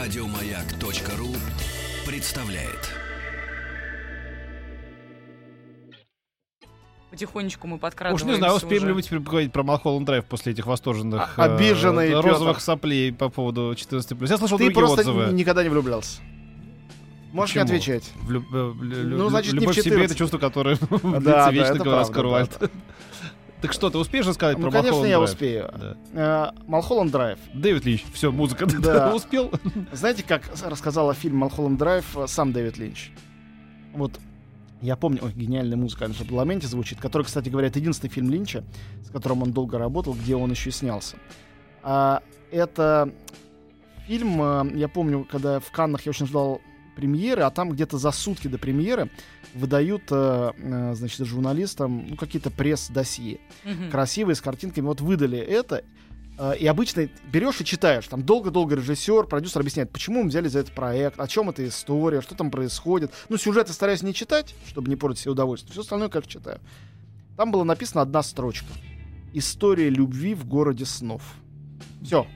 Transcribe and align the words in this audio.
Радиомаяк.ру 0.00 1.28
представляет. 2.10 2.88
Потихонечку 7.10 7.66
мы 7.66 7.74
Уж 7.76 7.80
подкрадываемся 7.82 8.24
не 8.24 8.34
знаю, 8.36 8.54
успеем 8.54 8.86
ли 8.86 8.94
мы 8.94 9.02
теперь 9.02 9.20
поговорить 9.20 9.52
про 9.52 9.62
Малхолланд 9.62 10.06
Драйв 10.06 10.24
после 10.24 10.52
этих 10.54 10.64
восторженных 10.64 11.38
А- 11.38 11.44
обиженный 11.44 12.12
э, 12.12 12.18
розовых 12.18 12.62
соплей 12.62 13.12
по 13.12 13.28
поводу 13.28 13.74
14+. 13.76 14.26
Я 14.26 14.38
слышал 14.38 14.56
Ты 14.56 14.64
другие 14.64 14.72
просто 14.72 15.00
отзывы. 15.00 15.32
никогда 15.34 15.62
не 15.62 15.68
влюблялся. 15.68 16.22
Можешь 17.34 17.54
не 17.54 17.60
Почему? 17.60 17.76
отвечать. 17.76 18.10
Влю- 18.26 18.44
э, 18.54 18.72
лю- 18.82 19.18
Ну, 19.18 19.28
значит, 19.28 19.52
не 19.52 19.58
в 19.58 19.62
любовь 19.64 19.76
к 19.76 19.80
себе 19.82 19.90
14. 19.96 20.10
это 20.12 20.18
чувство, 20.18 20.38
которое 20.38 20.78
Да, 21.02 21.20
да, 21.20 21.50
вечно, 21.50 21.74
это 21.74 21.84
говорил 21.84 21.98
Оскар 22.00 22.22
да, 22.22 22.28
Уайльд. 22.30 22.70
Так 23.60 23.72
что, 23.72 23.90
ты 23.90 23.98
успеешь 23.98 24.26
рассказать 24.26 24.56
Ну, 24.58 24.64
про 24.64 24.70
конечно, 24.72 24.92
Малхолланд 25.02 25.10
я 25.10 25.16
Драйв? 25.18 25.30
успею. 25.30 25.74
Да. 26.12 26.52
Э, 26.54 26.60
Малхолланд 26.66 27.10
Драйв. 27.12 27.38
Дэвид 27.52 27.84
Линч, 27.84 28.04
все, 28.12 28.32
музыка. 28.32 28.66
Ты 28.66 28.78
Да. 28.80 29.14
успел? 29.14 29.50
Знаете, 29.92 30.22
как 30.26 30.42
рассказал 30.64 31.10
о 31.10 31.14
фильме 31.14 31.38
Малхолланд 31.38 31.78
Драйв 31.78 32.16
сам 32.26 32.52
Дэвид 32.52 32.78
Линч? 32.78 33.10
Вот 33.92 34.18
я 34.80 34.96
помню, 34.96 35.20
ой, 35.22 35.32
гениальная 35.34 35.76
музыка 35.76 36.06
в 36.08 36.18
парламенте 36.26 36.66
звучит, 36.66 37.00
который, 37.00 37.24
кстати 37.24 37.50
говоря, 37.50 37.68
это 37.68 37.78
единственный 37.78 38.08
фильм 38.10 38.30
Линча, 38.30 38.64
с 39.04 39.10
которым 39.10 39.42
он 39.42 39.52
долго 39.52 39.76
работал, 39.78 40.14
где 40.14 40.36
он 40.36 40.50
еще 40.50 40.70
снялся. 40.70 41.16
А, 41.82 42.22
это 42.50 43.12
фильм, 44.06 44.40
э, 44.42 44.70
я 44.78 44.88
помню, 44.88 45.26
когда 45.30 45.60
в 45.60 45.70
Каннах 45.70 46.06
я 46.06 46.10
очень 46.10 46.26
ждал 46.26 46.62
премьеры, 46.90 47.42
а 47.42 47.50
там 47.50 47.70
где-то 47.70 47.98
за 47.98 48.10
сутки 48.10 48.48
до 48.48 48.58
премьеры 48.58 49.10
выдают, 49.54 50.02
э, 50.10 50.52
э, 50.56 50.94
значит, 50.94 51.26
журналистам 51.26 52.06
ну, 52.10 52.16
какие-то 52.16 52.50
пресс-досье. 52.50 53.40
Мгм. 53.64 53.90
красивые, 53.90 54.34
с 54.36 54.40
картинками. 54.40 54.86
Вот 54.86 55.00
выдали 55.00 55.38
это. 55.38 55.84
э, 56.38 56.56
И 56.58 56.66
обычно 56.66 57.08
берешь 57.32 57.60
и 57.60 57.64
читаешь. 57.64 58.06
Там 58.08 58.22
долго-долго 58.22 58.76
режиссер, 58.76 59.24
продюсер 59.24 59.60
объясняет, 59.60 59.90
почему 59.90 60.22
мы 60.22 60.28
взяли 60.28 60.48
за 60.48 60.60
этот 60.60 60.74
проект, 60.74 61.20
о 61.20 61.26
чем 61.26 61.50
эта 61.50 61.66
история, 61.66 62.20
что 62.20 62.34
там 62.34 62.50
происходит. 62.50 63.12
Ну, 63.28 63.36
сюжет 63.36 63.68
я 63.68 63.74
стараюсь 63.74 64.02
не 64.02 64.14
читать, 64.14 64.54
чтобы 64.66 64.88
не 64.88 64.96
портить 64.96 65.22
себе 65.22 65.32
удовольствие. 65.32 65.72
Все 65.72 65.82
остальное, 65.82 66.08
как 66.08 66.26
читаю. 66.26 66.60
Там 67.36 67.50
была 67.52 67.64
написана 67.64 68.02
одна 68.02 68.22
строчка. 68.22 68.68
История 69.32 69.88
любви 69.90 70.34
в 70.34 70.44
городе 70.46 70.84
снов. 70.84 71.22
Все. 72.02 72.26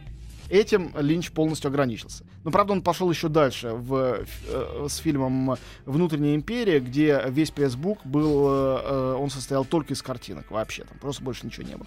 Этим 0.50 0.92
Линч 0.98 1.30
полностью 1.32 1.68
ограничился. 1.68 2.24
Но, 2.44 2.50
правда, 2.50 2.74
он 2.74 2.82
пошел 2.82 3.10
еще 3.10 3.28
дальше 3.28 3.70
в, 3.70 4.24
э, 4.48 4.86
с 4.88 4.96
фильмом 4.96 5.56
«Внутренняя 5.86 6.34
империя», 6.34 6.78
где 6.78 7.22
весь 7.28 7.50
пресс-бук 7.50 7.98
был, 8.04 8.48
э, 8.48 8.80
э, 8.84 9.16
он 9.18 9.30
состоял 9.30 9.64
только 9.64 9.94
из 9.94 10.02
картинок 10.02 10.50
вообще, 10.50 10.84
там 10.84 10.98
просто 10.98 11.24
больше 11.24 11.46
ничего 11.46 11.66
не 11.66 11.76
было. 11.76 11.86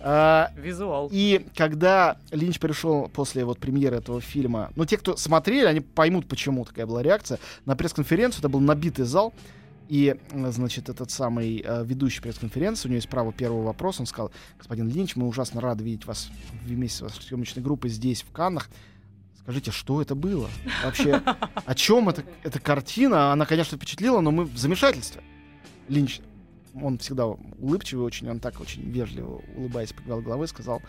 А, 0.00 0.50
Визуал. 0.56 1.08
и 1.12 1.46
когда 1.54 2.16
Линч 2.30 2.58
пришел 2.58 3.08
после 3.08 3.44
вот 3.44 3.58
премьеры 3.58 3.96
этого 3.96 4.20
фильма, 4.20 4.70
ну, 4.74 4.86
те, 4.86 4.96
кто 4.96 5.16
смотрели, 5.16 5.66
они 5.66 5.80
поймут, 5.80 6.26
почему 6.26 6.64
такая 6.64 6.86
была 6.86 7.02
реакция. 7.02 7.38
На 7.66 7.76
пресс-конференцию 7.76 8.40
это 8.40 8.48
был 8.48 8.60
набитый 8.60 9.04
зал, 9.04 9.34
и, 9.90 10.16
э, 10.30 10.50
значит, 10.52 10.88
этот 10.88 11.10
самый 11.10 11.64
э, 11.66 11.84
ведущий 11.84 12.22
пресс-конференции, 12.22 12.86
у 12.86 12.90
него 12.90 12.96
есть 12.96 13.08
право 13.08 13.32
первого 13.32 13.64
вопроса, 13.64 14.02
он 14.02 14.06
сказал, 14.06 14.30
господин 14.56 14.88
Линч, 14.88 15.16
мы 15.16 15.26
ужасно 15.26 15.60
рады 15.60 15.82
видеть 15.82 16.06
вас 16.06 16.30
вместе 16.64 16.98
с 16.98 17.00
вашей 17.02 17.22
съемочной 17.22 17.60
группой 17.60 17.90
здесь, 17.90 18.22
в 18.22 18.30
Каннах. 18.30 18.70
Скажите, 19.50 19.72
что 19.72 20.00
это 20.00 20.14
было? 20.14 20.48
Вообще, 20.84 21.20
о 21.64 21.74
чем 21.74 22.08
это, 22.08 22.22
эта 22.44 22.60
картина? 22.60 23.32
Она, 23.32 23.46
конечно, 23.46 23.76
впечатлила, 23.76 24.20
но 24.20 24.30
мы 24.30 24.44
в 24.44 24.56
замешательстве. 24.56 25.24
Линч, 25.88 26.20
он 26.72 26.98
всегда 26.98 27.26
улыбчивый 27.26 28.04
очень, 28.04 28.30
он 28.30 28.38
так 28.38 28.60
очень 28.60 28.88
вежливо, 28.88 29.42
улыбаясь, 29.56 29.92
покивал 29.92 30.20
головой, 30.20 30.46
сказал, 30.46 30.80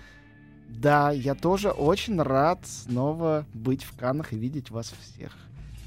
да, 0.68 1.10
я 1.10 1.34
тоже 1.34 1.72
очень 1.72 2.22
рад 2.22 2.60
снова 2.68 3.48
быть 3.52 3.84
в 3.84 3.98
Каннах 3.98 4.32
и 4.32 4.38
видеть 4.38 4.70
вас 4.70 4.94
всех. 5.02 5.36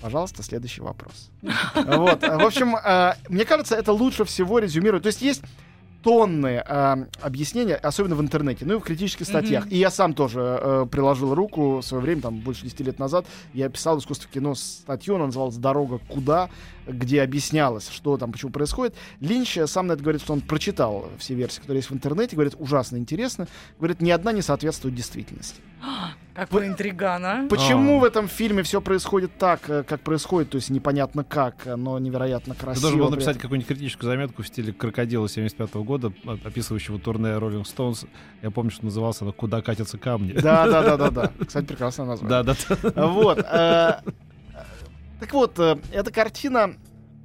Пожалуйста, 0.00 0.42
следующий 0.42 0.80
вопрос. 0.80 1.30
Вот, 1.76 2.22
в 2.22 2.44
общем, 2.44 2.74
э, 2.74 3.14
мне 3.28 3.44
кажется, 3.44 3.76
это 3.76 3.92
лучше 3.92 4.24
всего 4.24 4.58
резюмирует. 4.58 5.04
То 5.04 5.10
есть 5.10 5.22
есть 5.22 5.42
тонны 6.04 6.62
э, 6.64 7.06
объяснения, 7.22 7.74
особенно 7.76 8.14
в 8.14 8.20
интернете, 8.20 8.66
ну 8.66 8.76
и 8.76 8.78
в 8.78 8.82
критических 8.82 9.26
статьях. 9.26 9.64
Мгм. 9.64 9.74
И 9.74 9.78
я 9.78 9.90
сам 9.90 10.12
тоже 10.12 10.40
э, 10.40 10.86
приложил 10.90 11.34
руку 11.34 11.78
в 11.78 11.82
свое 11.82 12.04
время, 12.04 12.20
там, 12.22 12.40
больше 12.40 12.62
10 12.64 12.80
лет 12.80 12.98
назад, 12.98 13.26
я 13.54 13.68
писал 13.70 13.98
искусство 13.98 14.28
кино 14.32 14.54
статью, 14.54 15.16
она 15.16 15.26
называлась 15.26 15.56
«Дорога 15.56 15.98
куда», 16.08 16.50
где 16.86 17.22
объяснялось, 17.22 17.88
что 17.88 18.18
там, 18.18 18.32
почему 18.32 18.52
происходит. 18.52 18.94
Линч 19.20 19.56
э, 19.56 19.66
сам 19.66 19.86
на 19.86 19.92
это 19.92 20.02
говорит, 20.02 20.20
что 20.20 20.34
он 20.34 20.42
прочитал 20.42 21.08
все 21.18 21.34
версии, 21.34 21.60
которые 21.60 21.78
есть 21.78 21.90
в 21.90 21.94
интернете, 21.94 22.36
говорит, 22.36 22.54
ужасно 22.58 22.98
интересно. 22.98 23.48
Говорит, 23.78 24.02
ни 24.02 24.10
одна 24.10 24.32
не 24.32 24.42
соответствует 24.42 24.94
действительности. 24.94 25.60
Какой 26.34 26.66
интриган, 26.66 27.24
а? 27.24 27.46
Почему 27.48 27.98
А. 27.98 28.00
в 28.00 28.04
этом 28.04 28.26
фильме 28.26 28.62
все 28.64 28.80
происходит 28.80 29.38
так, 29.38 29.68
э, 29.70 29.82
как 29.84 30.00
происходит, 30.00 30.50
то 30.50 30.56
есть 30.56 30.68
непонятно 30.70 31.22
как, 31.22 31.66
э, 31.66 31.76
но 31.76 31.98
невероятно 32.00 32.54
Ты 32.54 32.60
красиво. 32.60 32.82
должен 32.82 33.00
был 33.00 33.10
написать 33.10 33.38
какую-нибудь 33.38 33.68
критическую 33.68 34.10
заметку 34.10 34.42
в 34.42 34.46
стиле 34.48 34.72
«Крокодила» 34.72 35.28
75 35.28 35.74
года, 35.84 36.12
о- 36.24 36.32
описывающего 36.44 36.98
турне 36.98 37.28
Rolling 37.28 37.62
Stones. 37.64 38.08
Я 38.42 38.50
помню, 38.50 38.72
что 38.72 38.84
назывался 38.84 39.24
она 39.24 39.32
«Куда 39.32 39.62
катятся 39.62 39.96
камни». 39.98 40.32
Да, 40.32 40.66
да, 40.66 40.82
да, 40.82 40.96
да, 40.96 41.10
да. 41.10 41.32
Кстати, 41.46 41.66
прекрасное 41.66 42.06
название. 42.06 42.42
Да, 42.42 42.54
да, 42.54 42.90
да. 42.90 43.06
Вот. 43.06 43.38
э, 43.38 44.00
Так 45.20 45.32
вот, 45.32 45.58
э, 45.60 45.76
эта 45.92 46.10
картина, 46.10 46.74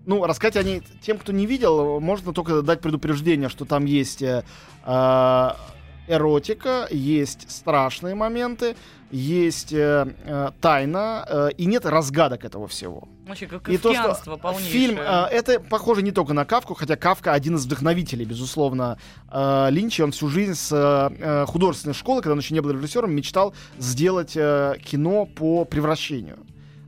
ну, 0.06 0.24
рассказать 0.26 0.56
о 0.58 0.64
ней 0.64 0.84
тем, 1.02 1.18
кто 1.18 1.32
не 1.34 1.48
видел, 1.48 2.00
можно 2.00 2.32
только 2.32 2.62
дать 2.62 2.82
предупреждение, 2.82 3.50
что 3.50 3.66
там 3.66 3.86
есть 3.86 4.22
э, 4.22 4.44
э, 4.86 5.50
эротика, 6.10 6.88
есть 6.90 7.50
страшные 7.50 8.16
моменты, 8.16 8.76
есть 9.12 9.72
э, 9.74 10.14
э, 10.26 10.52
тайна, 10.60 11.26
э, 11.28 11.50
и 11.58 11.66
нет 11.66 11.86
разгадок 11.86 12.44
этого 12.46 12.68
всего. 12.68 13.08
Вообще, 13.28 13.48
как 13.48 13.70
И 13.70 13.78
то, 13.78 13.94
что 13.94 14.38
полнейшее. 14.38 14.72
фильм, 14.72 15.00
э, 15.00 15.26
это 15.32 15.60
похоже 15.60 16.02
не 16.02 16.12
только 16.12 16.34
на 16.34 16.46
Кавку, 16.46 16.74
хотя 16.74 16.96
Кавка 16.96 17.34
один 17.34 17.56
из 17.56 17.66
вдохновителей, 17.66 18.26
безусловно, 18.26 18.98
э, 19.32 19.68
Линча. 19.72 20.04
Он 20.04 20.12
всю 20.12 20.28
жизнь 20.30 20.56
с 20.56 20.72
э, 20.72 21.16
э, 21.20 21.46
художественной 21.48 21.94
школы, 21.94 22.22
когда 22.22 22.34
он 22.34 22.40
еще 22.40 22.54
не 22.54 22.60
был 22.62 22.72
режиссером, 22.72 23.12
мечтал 23.14 23.54
сделать 23.78 24.34
э, 24.36 24.76
кино 24.84 25.26
по 25.26 25.66
превращению. 25.66 26.38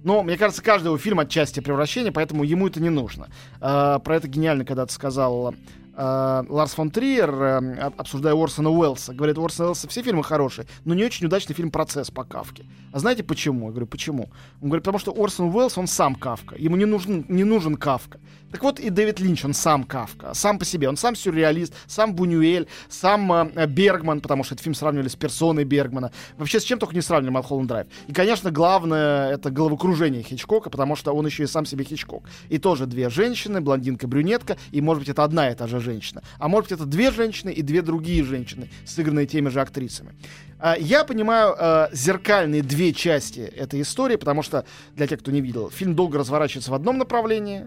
Но, 0.03 0.23
мне 0.23 0.35
кажется, 0.35 0.63
каждый 0.63 0.87
его 0.87 0.97
фильм 0.97 1.19
отчасти 1.19 1.59
превращение, 1.59 2.11
поэтому 2.11 2.43
ему 2.43 2.67
это 2.67 2.81
не 2.81 2.89
нужно. 2.89 3.27
Э, 3.59 3.99
про 4.03 4.15
это 4.15 4.27
гениально 4.27 4.65
когда-то 4.65 4.91
сказал 4.91 5.53
Ларс 5.95 6.73
фон 6.73 6.89
Триер, 6.89 7.29
э, 7.29 7.77
об- 7.81 7.99
обсуждая 7.99 8.33
Орсона 8.33 8.69
Уэллса. 8.69 9.13
Говорит, 9.13 9.37
Орсона 9.37 9.69
Уэллса 9.69 9.87
все 9.87 10.01
фильмы 10.01 10.23
хорошие, 10.23 10.65
но 10.85 10.93
не 10.93 11.03
очень 11.03 11.25
удачный 11.25 11.55
фильм 11.55 11.71
«Процесс» 11.71 12.11
по 12.11 12.23
Кавке. 12.23 12.65
А 12.93 12.99
знаете 12.99 13.23
почему? 13.23 13.65
Я 13.65 13.71
говорю, 13.71 13.87
почему? 13.87 14.29
Он 14.61 14.69
говорит, 14.69 14.83
потому 14.83 14.99
что 14.99 15.11
Орсон 15.11 15.53
Уэллс, 15.53 15.77
он 15.77 15.87
сам 15.87 16.15
Кавка. 16.15 16.55
Ему 16.57 16.75
не 16.77 16.85
нужен, 16.85 17.25
не 17.27 17.43
нужен 17.43 17.75
Кавка. 17.75 18.19
Так 18.51 18.63
вот 18.63 18.79
и 18.81 18.89
Дэвид 18.89 19.19
Линч, 19.21 19.45
он 19.45 19.53
сам 19.53 19.85
Кавка, 19.85 20.33
сам 20.33 20.59
по 20.59 20.65
себе. 20.65 20.89
Он 20.89 20.97
сам 20.97 21.15
сюрреалист, 21.15 21.73
сам 21.87 22.13
Бунюэль, 22.13 22.67
сам 22.89 23.31
э, 23.31 23.65
Бергман, 23.65 24.19
потому 24.19 24.43
что 24.43 24.55
этот 24.55 24.63
фильм 24.63 24.75
сравнивали 24.75 25.07
с 25.07 25.15
персоной 25.15 25.63
Бергмана. 25.63 26.11
Вообще 26.37 26.59
с 26.59 26.63
чем 26.63 26.77
только 26.77 26.93
не 26.93 27.01
сравнивали 27.01 27.33
Малхолланд 27.33 27.69
Драйв. 27.69 27.87
И, 28.07 28.13
конечно, 28.13 28.51
главное 28.51 29.31
это 29.31 29.51
головокружение 29.51 30.21
Хичкока, 30.21 30.69
потому 30.69 30.97
что 30.97 31.13
он 31.13 31.25
еще 31.25 31.43
и 31.43 31.47
сам 31.47 31.65
себе 31.65 31.85
Хичкок. 31.85 32.23
И 32.49 32.57
тоже 32.57 32.87
две 32.87 33.09
женщины, 33.09 33.61
блондинка, 33.61 34.07
брюнетка, 34.07 34.57
и, 34.71 34.81
может 34.81 35.01
быть, 35.01 35.09
это 35.09 35.23
одна 35.23 35.49
и 35.49 35.55
та 35.55 35.67
же 35.67 35.79
женщина. 35.81 36.21
А 36.39 36.47
может 36.47 36.69
быть, 36.69 36.79
это 36.79 36.87
две 36.87 37.11
женщины 37.11 37.51
и 37.51 37.61
две 37.61 37.81
другие 37.81 38.23
женщины, 38.23 38.69
сыгранные 38.85 39.25
теми 39.27 39.49
же 39.49 39.61
актрисами. 39.61 40.13
А, 40.59 40.77
Я 40.77 41.03
понимаю 41.03 41.55
э, 41.57 41.87
зеркальные 41.91 42.61
две 42.61 42.93
части 42.93 43.39
этой 43.39 43.81
истории, 43.81 44.15
потому 44.15 44.43
что, 44.43 44.65
для 44.95 45.07
тех, 45.07 45.19
кто 45.19 45.31
не 45.31 45.41
видел, 45.41 45.69
фильм 45.69 45.95
долго 45.95 46.19
разворачивается 46.19 46.71
в 46.71 46.75
одном 46.75 46.97
направлении, 46.97 47.65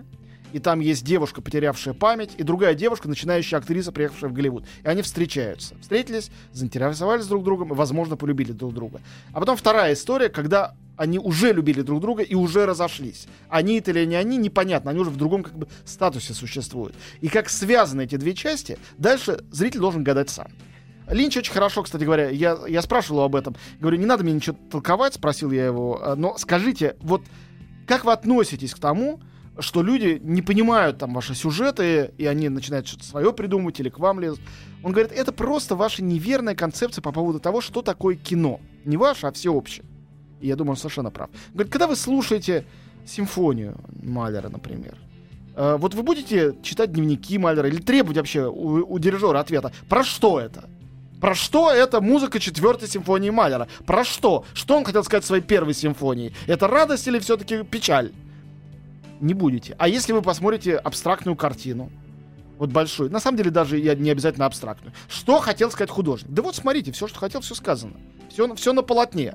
и 0.54 0.60
там 0.60 0.78
есть 0.78 1.04
девушка, 1.04 1.40
потерявшая 1.42 1.94
память, 1.94 2.30
и 2.38 2.44
другая 2.44 2.74
девушка, 2.74 3.08
начинающая 3.08 3.58
актриса, 3.58 3.90
приехавшая 3.90 4.30
в 4.30 4.32
Голливуд. 4.32 4.64
И 4.84 4.86
они 4.86 5.02
встречаются. 5.02 5.74
Встретились, 5.80 6.30
заинтересовались 6.52 7.26
друг 7.26 7.42
другом, 7.42 7.72
и, 7.72 7.74
возможно, 7.74 8.16
полюбили 8.16 8.52
друг 8.52 8.72
друга. 8.72 9.00
А 9.32 9.40
потом 9.40 9.56
вторая 9.56 9.94
история, 9.94 10.28
когда 10.28 10.76
они 10.96 11.18
уже 11.18 11.52
любили 11.52 11.82
друг 11.82 12.00
друга 12.00 12.22
и 12.22 12.36
уже 12.36 12.66
разошлись. 12.66 13.26
Они 13.48 13.80
это 13.80 13.90
или 13.90 14.04
не 14.04 14.14
они, 14.14 14.36
непонятно. 14.36 14.92
Они 14.92 15.00
уже 15.00 15.10
в 15.10 15.16
другом 15.16 15.42
как 15.42 15.58
бы 15.58 15.66
статусе 15.84 16.34
существуют. 16.34 16.94
И 17.20 17.26
как 17.26 17.50
связаны 17.50 18.02
эти 18.02 18.14
две 18.14 18.32
части, 18.32 18.78
дальше 18.96 19.44
зритель 19.50 19.80
должен 19.80 20.04
гадать 20.04 20.30
сам. 20.30 20.46
Линч 21.08 21.36
очень 21.36 21.52
хорошо, 21.52 21.82
кстати 21.82 22.04
говоря, 22.04 22.30
я, 22.30 22.56
я 22.68 22.80
спрашивал 22.80 23.16
его 23.16 23.24
об 23.24 23.34
этом. 23.34 23.56
Говорю, 23.80 23.98
не 23.98 24.06
надо 24.06 24.22
мне 24.22 24.34
ничего 24.34 24.56
толковать, 24.70 25.14
спросил 25.14 25.50
я 25.50 25.66
его, 25.66 26.14
но 26.16 26.38
скажите, 26.38 26.94
вот 27.00 27.22
как 27.88 28.04
вы 28.04 28.12
относитесь 28.12 28.72
к 28.72 28.78
тому, 28.78 29.20
что 29.58 29.82
люди 29.82 30.20
не 30.22 30.42
понимают 30.42 30.98
там 30.98 31.14
ваши 31.14 31.34
сюжеты, 31.34 32.12
и 32.18 32.26
они 32.26 32.48
начинают 32.48 32.86
что-то 32.86 33.04
свое 33.04 33.32
придумывать 33.32 33.78
или 33.80 33.88
к 33.88 33.98
вам 33.98 34.20
лезут. 34.20 34.40
Он 34.82 34.92
говорит, 34.92 35.12
это 35.12 35.32
просто 35.32 35.76
ваша 35.76 36.02
неверная 36.02 36.54
концепция 36.54 37.02
по 37.02 37.12
поводу 37.12 37.40
того, 37.40 37.60
что 37.60 37.82
такое 37.82 38.16
кино. 38.16 38.60
Не 38.84 38.96
ваше, 38.96 39.26
а 39.26 39.32
всеобщее. 39.32 39.84
И 40.40 40.48
я 40.48 40.56
думаю, 40.56 40.72
он 40.72 40.76
совершенно 40.76 41.10
прав. 41.10 41.30
Он 41.48 41.54
говорит, 41.54 41.72
когда 41.72 41.86
вы 41.86 41.96
слушаете 41.96 42.64
симфонию 43.06 43.76
Малера, 44.02 44.48
например, 44.48 44.96
э, 45.56 45.76
вот 45.78 45.94
вы 45.94 46.02
будете 46.02 46.54
читать 46.62 46.92
дневники 46.92 47.38
Малера 47.38 47.68
или 47.68 47.80
требовать 47.80 48.16
вообще 48.16 48.46
у, 48.46 48.94
у 48.94 48.98
дирижера 48.98 49.40
ответа, 49.40 49.72
про 49.88 50.02
что 50.04 50.40
это? 50.40 50.68
Про 51.20 51.34
что 51.34 51.70
это 51.72 52.02
музыка 52.02 52.38
четвертой 52.40 52.88
симфонии 52.88 53.30
Малера? 53.30 53.68
Про 53.86 54.04
что? 54.04 54.44
Что 54.52 54.76
он 54.76 54.84
хотел 54.84 55.04
сказать 55.04 55.24
в 55.24 55.26
своей 55.26 55.42
первой 55.42 55.72
симфонии? 55.72 56.34
Это 56.46 56.68
радость 56.68 57.06
или 57.08 57.18
все-таки 57.18 57.62
печаль? 57.62 58.12
Не 59.24 59.32
будете. 59.32 59.74
А 59.78 59.88
если 59.88 60.12
вы 60.12 60.20
посмотрите 60.20 60.76
абстрактную 60.76 61.34
картину, 61.34 61.90
вот 62.58 62.68
большую, 62.68 63.10
на 63.10 63.20
самом 63.20 63.38
деле 63.38 63.50
даже 63.50 63.78
я 63.78 63.94
не 63.94 64.10
обязательно 64.10 64.44
абстрактную, 64.44 64.92
что 65.08 65.40
хотел 65.40 65.70
сказать 65.70 65.88
художник? 65.88 66.30
Да 66.30 66.42
вот 66.42 66.54
смотрите, 66.54 66.92
все, 66.92 67.08
что 67.08 67.20
хотел, 67.20 67.40
все 67.40 67.54
сказано. 67.54 67.94
Все, 68.28 68.54
все 68.54 68.74
на 68.74 68.82
полотне. 68.82 69.34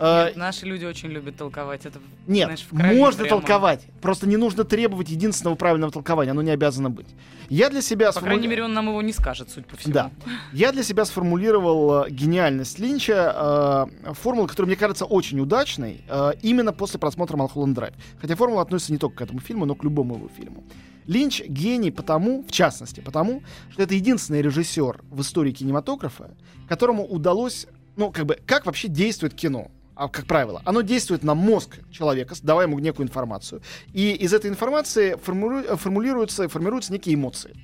Э, 0.00 0.24
Нет, 0.28 0.36
наши 0.36 0.64
люди 0.64 0.86
очень 0.86 1.10
любят 1.10 1.36
толковать 1.36 1.84
это. 1.84 1.98
Нет, 2.26 2.46
знаешь, 2.46 2.66
можно 2.96 3.24
прямо. 3.24 3.40
толковать. 3.40 3.86
Просто 4.00 4.26
не 4.26 4.38
нужно 4.38 4.64
требовать 4.64 5.10
единственного 5.10 5.56
правильного 5.56 5.92
толкования. 5.92 6.30
Оно 6.30 6.40
не 6.40 6.50
обязано 6.50 6.88
быть. 6.88 7.08
Я 7.50 7.68
для 7.68 7.82
себя 7.82 8.10
По 8.10 8.20
крайней 8.20 8.44
сформули- 8.46 8.48
мере, 8.48 8.64
он 8.64 8.72
нам 8.72 8.88
его 8.88 9.02
не 9.02 9.12
скажет, 9.12 9.50
судя 9.50 9.66
по 9.66 9.76
всему. 9.76 9.92
Да. 9.92 10.10
Я 10.54 10.72
для 10.72 10.82
себя 10.82 11.04
сформулировал 11.04 12.04
э, 12.06 12.10
гениальность 12.10 12.78
Линча, 12.78 13.86
э, 14.06 14.12
формулу, 14.14 14.46
которая 14.48 14.68
мне 14.68 14.76
кажется 14.76 15.04
очень 15.04 15.38
удачной, 15.38 16.02
э, 16.08 16.32
именно 16.40 16.72
после 16.72 16.98
просмотра 16.98 17.36
Малхолланд 17.36 17.74
Драйв. 17.74 17.94
Хотя 18.22 18.36
формула 18.36 18.62
относится 18.62 18.92
не 18.92 18.98
только 18.98 19.16
к 19.16 19.20
этому 19.20 19.40
фильму, 19.40 19.66
но 19.66 19.74
к 19.74 19.84
любому 19.84 20.14
его 20.16 20.28
фильму. 20.34 20.64
Линч 21.06 21.42
гений 21.42 21.90
потому, 21.90 22.42
в 22.44 22.52
частности, 22.52 23.00
потому, 23.00 23.42
что 23.70 23.82
это 23.82 23.94
единственный 23.94 24.40
режиссер 24.42 25.00
в 25.10 25.20
истории 25.20 25.52
кинематографа, 25.52 26.30
которому 26.68 27.04
удалось, 27.04 27.66
ну, 27.96 28.12
как 28.12 28.24
бы, 28.26 28.38
как 28.46 28.64
вообще 28.64 28.88
действует 28.88 29.34
кино. 29.34 29.70
А, 30.00 30.08
как 30.08 30.24
правило, 30.24 30.62
оно 30.64 30.80
действует 30.80 31.22
на 31.22 31.34
мозг 31.34 31.78
человека, 31.90 32.34
давая 32.42 32.66
ему 32.66 32.78
некую 32.78 33.06
информацию. 33.06 33.60
И 33.92 34.12
из 34.12 34.32
этой 34.32 34.48
информации 34.50 35.14
формулируются, 35.22 36.48
формируются 36.48 36.90
некие 36.92 37.16
эмоции. 37.16 37.54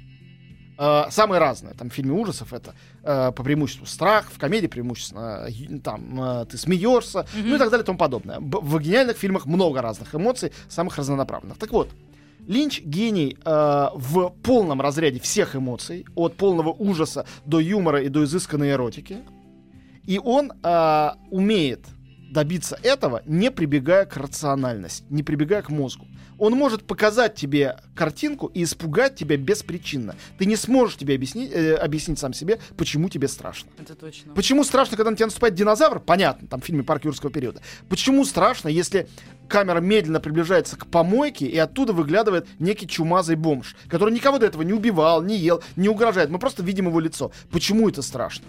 Э, 0.79 1.05
самые 1.11 1.39
разные. 1.41 1.73
Там 1.73 1.89
в 1.89 1.95
фильме 1.95 2.13
ужасов 2.13 2.53
это 2.53 2.75
э, 3.03 3.33
по 3.33 3.43
преимуществу 3.43 3.87
страх, 3.87 4.31
в 4.31 4.39
комедии 4.39 4.67
преимущественно 4.67 5.47
ю- 5.49 5.79
там 5.81 6.21
э, 6.23 6.45
ты 6.45 6.59
смеешься, 6.59 7.25
ну 7.35 7.55
и 7.55 7.59
так 7.59 7.71
далее 7.71 7.85
и 7.85 7.87
тому 7.87 7.97
подобное. 7.99 8.39
Б- 8.39 8.61
в 8.61 8.79
гениальных 8.81 9.17
фильмах 9.17 9.47
много 9.47 9.81
разных 9.81 10.15
эмоций, 10.15 10.53
самых 10.69 10.99
разнонаправленных. 10.99 11.57
Так 11.57 11.73
вот, 11.73 11.89
Линч 12.47 12.83
гений 12.83 13.39
э, 13.47 13.87
в 13.95 14.29
полном 14.43 14.83
разряде 14.83 15.21
всех 15.21 15.57
эмоций, 15.57 16.05
от 16.15 16.37
полного 16.37 16.69
ужаса 16.69 17.25
до 17.47 17.61
юмора 17.61 18.03
и 18.03 18.09
до 18.11 18.25
изысканной 18.25 18.73
эротики. 18.73 19.17
И 20.05 20.21
он 20.23 20.53
э, 20.63 21.11
умеет 21.31 21.81
добиться 22.31 22.79
этого, 22.83 23.23
не 23.27 23.51
прибегая 23.51 24.05
к 24.05 24.17
рациональности, 24.17 25.05
не 25.11 25.23
прибегая 25.23 25.63
к 25.63 25.71
мозгу. 25.71 26.07
Он 26.39 26.53
может 26.53 26.85
показать 26.85 27.35
тебе 27.35 27.79
картинку 27.95 28.49
и 28.49 28.65
испугать 28.65 29.17
тебя 29.17 29.37
беспричинно. 29.37 30.17
Ты 30.39 30.45
не 30.45 30.57
сможешь 30.57 30.97
тебе 30.97 31.15
объяснить, 31.15 31.51
э, 31.51 31.75
объяснить 31.75 32.19
сам 32.19 32.35
себе, 32.35 32.59
почему 32.77 33.09
тебе 33.09 33.27
страшно. 33.27 33.71
Это 33.79 33.95
точно. 33.95 34.35
Почему 34.35 34.65
страшно, 34.65 34.97
когда 34.97 35.11
на 35.11 35.17
тебя 35.17 35.27
наступает 35.27 35.55
динозавр? 35.55 36.01
Понятно, 36.01 36.47
там 36.47 36.61
в 36.61 36.65
фильме 36.65 36.83
«Парк 36.83 37.05
юрского 37.07 37.33
периода». 37.33 37.63
Почему 37.89 38.25
страшно, 38.25 38.69
если 38.69 39.09
камера 39.49 39.81
медленно 39.81 40.21
приближается 40.21 40.77
к 40.77 40.87
помойке, 40.87 41.47
и 41.47 41.57
оттуда 41.57 41.95
выглядывает 41.95 42.47
некий 42.59 42.87
чумазый 42.87 43.37
бомж, 43.37 43.75
который 43.89 44.13
никого 44.13 44.39
до 44.39 44.47
этого 44.47 44.63
не 44.63 44.75
убивал, 44.75 45.23
не 45.23 45.39
ел, 45.39 45.63
не 45.77 45.89
угрожает. 45.89 46.29
Мы 46.29 46.39
просто 46.39 46.63
видим 46.63 46.89
его 46.89 47.01
лицо. 47.01 47.33
Почему 47.51 47.89
это 47.89 48.03
страшно? 48.03 48.47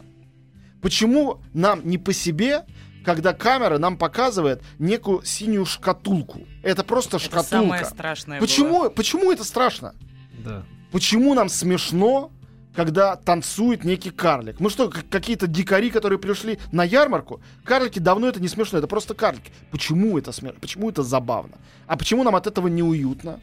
Почему 0.81 1.41
нам 1.53 1.81
не 1.83 1.97
по 1.97 2.13
себе, 2.13 2.65
когда 3.07 3.31
камера 3.33 3.77
нам 3.77 3.95
показывает 3.97 4.61
некую 4.79 5.23
синюю 5.23 5.65
шкатулку? 5.65 6.41
Это 6.61 6.83
просто 6.83 7.15
Это 7.15 7.25
шкатулка. 7.25 7.49
самое 7.49 7.85
страшное 7.85 8.39
Почему, 8.41 8.89
почему 8.89 9.31
это 9.31 9.45
страшно? 9.45 9.95
Да. 10.43 10.65
Почему 10.91 11.33
нам 11.33 11.47
смешно, 11.47 12.31
когда 12.75 13.15
танцует 13.15 13.85
некий 13.85 14.09
карлик? 14.09 14.59
Мы 14.59 14.69
что, 14.69 14.89
как- 14.89 15.07
какие-то 15.07 15.47
дикари, 15.47 15.89
которые 15.89 16.19
пришли 16.19 16.59
на 16.73 16.83
ярмарку? 16.83 17.39
Карлики 17.63 17.99
давно 17.99 18.27
это 18.27 18.41
не 18.41 18.49
смешно, 18.49 18.77
это 18.77 18.87
просто 18.87 19.13
карлики. 19.13 19.53
Почему 19.71 20.17
это 20.17 20.33
смешно? 20.33 20.59
Почему 20.59 20.89
это 20.89 21.01
забавно? 21.01 21.59
А 21.87 21.95
почему 21.95 22.23
нам 22.23 22.35
от 22.35 22.45
этого 22.45 22.67
неуютно? 22.67 23.39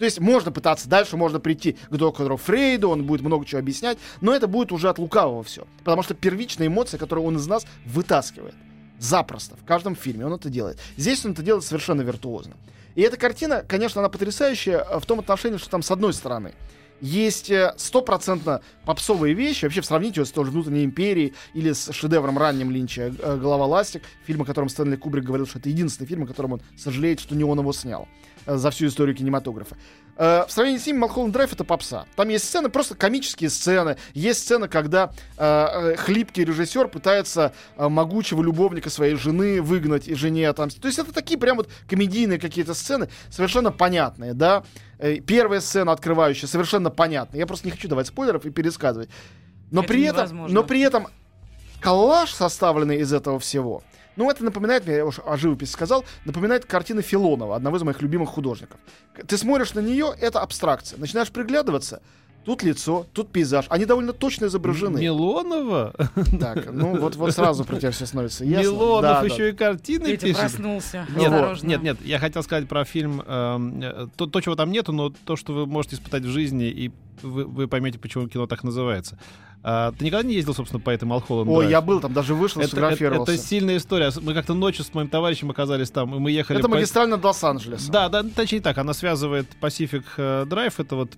То 0.00 0.04
есть 0.06 0.18
можно 0.18 0.50
пытаться 0.50 0.88
дальше, 0.88 1.16
можно 1.16 1.38
прийти 1.38 1.76
к 1.88 1.96
доктору 1.96 2.36
Фрейду, 2.36 2.88
он 2.90 3.04
будет 3.04 3.20
много 3.20 3.46
чего 3.46 3.60
объяснять, 3.60 3.98
но 4.20 4.34
это 4.34 4.48
будет 4.48 4.72
уже 4.72 4.88
от 4.88 4.98
лукавого 4.98 5.44
все. 5.44 5.68
Потому 5.84 6.02
что 6.02 6.14
первичная 6.14 6.66
эмоция, 6.66 6.98
которую 6.98 7.24
он 7.28 7.36
из 7.36 7.46
нас 7.46 7.64
вытаскивает. 7.86 8.56
Запросто, 9.02 9.56
в 9.56 9.64
каждом 9.64 9.96
фильме 9.96 10.26
он 10.26 10.34
это 10.34 10.48
делает. 10.48 10.78
Здесь 10.96 11.24
он 11.26 11.32
это 11.32 11.42
делает 11.42 11.64
совершенно 11.64 12.02
виртуозно. 12.02 12.54
И 12.94 13.02
эта 13.02 13.16
картина, 13.16 13.64
конечно, 13.66 14.00
она 14.00 14.08
потрясающая 14.08 14.78
э, 14.78 15.00
в 15.00 15.06
том 15.06 15.18
отношении, 15.18 15.56
что 15.56 15.68
там 15.68 15.82
с 15.82 15.90
одной 15.90 16.12
стороны 16.12 16.54
есть 17.00 17.50
э, 17.50 17.74
стопроцентно 17.78 18.60
попсовые 18.84 19.34
вещи. 19.34 19.64
Вообще, 19.64 19.82
сравнить 19.82 20.16
ее 20.16 20.24
с 20.24 20.30
той 20.30 20.44
же 20.44 20.52
«Внутренней 20.52 20.84
империей» 20.84 21.34
или 21.52 21.72
с 21.72 21.90
шедевром 21.92 22.38
ранним 22.38 22.70
Линча 22.70 23.12
э, 23.18 23.38
«Голова 23.38 23.66
ластик», 23.66 24.04
фильм, 24.24 24.42
о 24.42 24.44
котором 24.44 24.68
Стэнли 24.68 24.94
Кубрик 24.94 25.24
говорил, 25.24 25.48
что 25.48 25.58
это 25.58 25.68
единственный 25.68 26.06
фильм, 26.06 26.22
о 26.22 26.26
котором 26.28 26.52
он 26.52 26.62
сожалеет, 26.78 27.18
что 27.18 27.34
не 27.34 27.42
он 27.42 27.58
его 27.58 27.72
снял 27.72 28.06
за 28.46 28.70
всю 28.70 28.86
историю 28.86 29.16
кинематографа. 29.16 29.76
Э, 30.16 30.44
в 30.46 30.52
сравнении 30.52 30.78
с 30.78 30.86
ним 30.86 30.98
«Малхолланд 30.98 31.32
Драйв»— 31.32 31.52
это 31.54 31.64
попса. 31.64 32.06
Там 32.16 32.28
есть 32.28 32.44
сцены, 32.44 32.68
просто 32.68 32.94
комические 32.94 33.50
сцены. 33.50 33.96
Есть 34.14 34.40
сцена, 34.40 34.68
когда 34.68 35.12
э, 35.38 35.44
э, 35.44 35.96
хлипкий 35.96 36.44
режиссер 36.44 36.88
пытается 36.88 37.52
э, 37.76 37.88
могучего 37.88 38.42
любовника 38.42 38.90
своей 38.90 39.14
жены 39.14 39.62
выгнать 39.62 40.08
и 40.08 40.14
жене 40.14 40.48
отомстить. 40.48 40.82
То 40.82 40.88
есть 40.88 40.98
это 40.98 41.12
такие 41.12 41.38
прям 41.38 41.56
вот 41.56 41.70
комедийные 41.88 42.38
какие-то 42.38 42.74
сцены, 42.74 43.08
совершенно 43.30 43.72
понятные, 43.72 44.34
да. 44.34 44.64
Э, 44.98 45.16
Первая 45.16 45.60
сцена 45.60 45.92
открывающая, 45.92 46.48
совершенно 46.48 46.90
понятная. 46.90 47.40
Я 47.40 47.46
просто 47.46 47.66
не 47.66 47.72
хочу 47.72 47.88
давать 47.88 48.06
спойлеров 48.06 48.44
и 48.44 48.50
пересказывать. 48.50 49.08
Но 49.70 49.80
Это 49.80 49.88
при 49.88 50.02
этом, 50.02 50.46
но 50.52 50.62
при 50.62 50.80
этом 50.80 51.08
коллаж, 51.80 52.32
составленный 52.32 52.98
из 52.98 53.12
этого 53.12 53.38
всего, 53.38 53.82
ну, 54.16 54.30
это 54.30 54.44
напоминает 54.44 54.86
мне, 54.86 54.96
я 54.96 55.06
уж 55.06 55.20
о 55.24 55.36
живописи 55.36 55.72
сказал, 55.72 56.04
напоминает 56.24 56.64
картины 56.66 57.02
Филонова, 57.02 57.56
одного 57.56 57.76
из 57.76 57.82
моих 57.82 58.02
любимых 58.02 58.28
художников. 58.30 58.78
Ты 59.26 59.36
смотришь 59.36 59.74
на 59.74 59.80
нее, 59.80 60.12
это 60.20 60.40
абстракция. 60.40 60.98
Начинаешь 60.98 61.30
приглядываться, 61.30 62.02
тут 62.44 62.62
лицо, 62.62 63.06
тут 63.12 63.30
пейзаж. 63.30 63.66
Они 63.68 63.84
довольно 63.84 64.12
точно 64.12 64.46
изображены. 64.46 64.98
Милонова? 65.00 65.94
Так, 66.40 66.72
ну 66.72 66.96
вот, 66.98 67.16
вот 67.16 67.32
сразу 67.32 67.64
про 67.64 67.76
тебя 67.76 67.90
все 67.90 68.06
становится 68.06 68.44
ясно. 68.44 68.62
Милонов 68.62 69.02
Да, 69.02 69.20
да. 69.20 69.26
еще 69.26 69.50
и 69.50 69.52
картины 69.52 70.06
Петя 70.06 70.26
пишет. 70.26 70.40
проснулся. 70.40 71.06
Нет, 71.14 71.32
Осторожно. 71.32 71.66
нет, 71.68 71.82
нет, 71.82 71.98
я 72.04 72.18
хотел 72.18 72.42
сказать 72.42 72.68
про 72.68 72.84
фильм 72.84 73.20
эм, 73.20 73.80
э, 73.82 74.08
то, 74.16 74.26
то, 74.26 74.40
чего 74.40 74.56
там 74.56 74.70
нету, 74.72 74.92
но 74.92 75.10
то, 75.10 75.36
что 75.36 75.52
вы 75.52 75.66
можете 75.66 75.96
испытать 75.96 76.24
в 76.24 76.30
жизни, 76.30 76.66
и 76.66 76.90
вы, 77.22 77.44
вы 77.44 77.68
поймете, 77.68 77.98
почему 77.98 78.28
кино 78.28 78.46
так 78.46 78.64
называется. 78.64 79.18
А, 79.64 79.92
ты 79.92 80.04
никогда 80.04 80.26
не 80.26 80.34
ездил, 80.34 80.54
собственно, 80.54 80.80
по 80.80 80.90
этой 80.90 81.04
Малхолланд 81.04 81.48
Ой, 81.48 81.70
я 81.70 81.80
был 81.80 82.00
там, 82.00 82.12
даже 82.12 82.34
вышел, 82.34 82.60
это, 82.60 82.68
это, 82.68 82.76
сфотографировался. 82.76 83.32
это 83.32 83.42
сильная 83.42 83.76
история. 83.76 84.10
Мы 84.20 84.34
как-то 84.34 84.54
ночью 84.54 84.84
с 84.84 84.92
моим 84.92 85.08
товарищем 85.08 85.50
оказались 85.50 85.90
там, 85.90 86.14
и 86.14 86.18
мы 86.18 86.32
ехали... 86.32 86.58
Это 86.58 86.68
по- 86.68 86.74
магистраль 86.74 87.08
над 87.08 87.24
Лос-Анджелесом. 87.24 87.92
Да, 87.92 88.08
да, 88.08 88.24
точнее 88.24 88.60
так, 88.60 88.76
она 88.78 88.92
связывает 88.92 89.46
Pacific 89.60 90.04
э, 90.16 90.46
Drive, 90.48 90.74
это 90.78 90.96
вот 90.96 91.10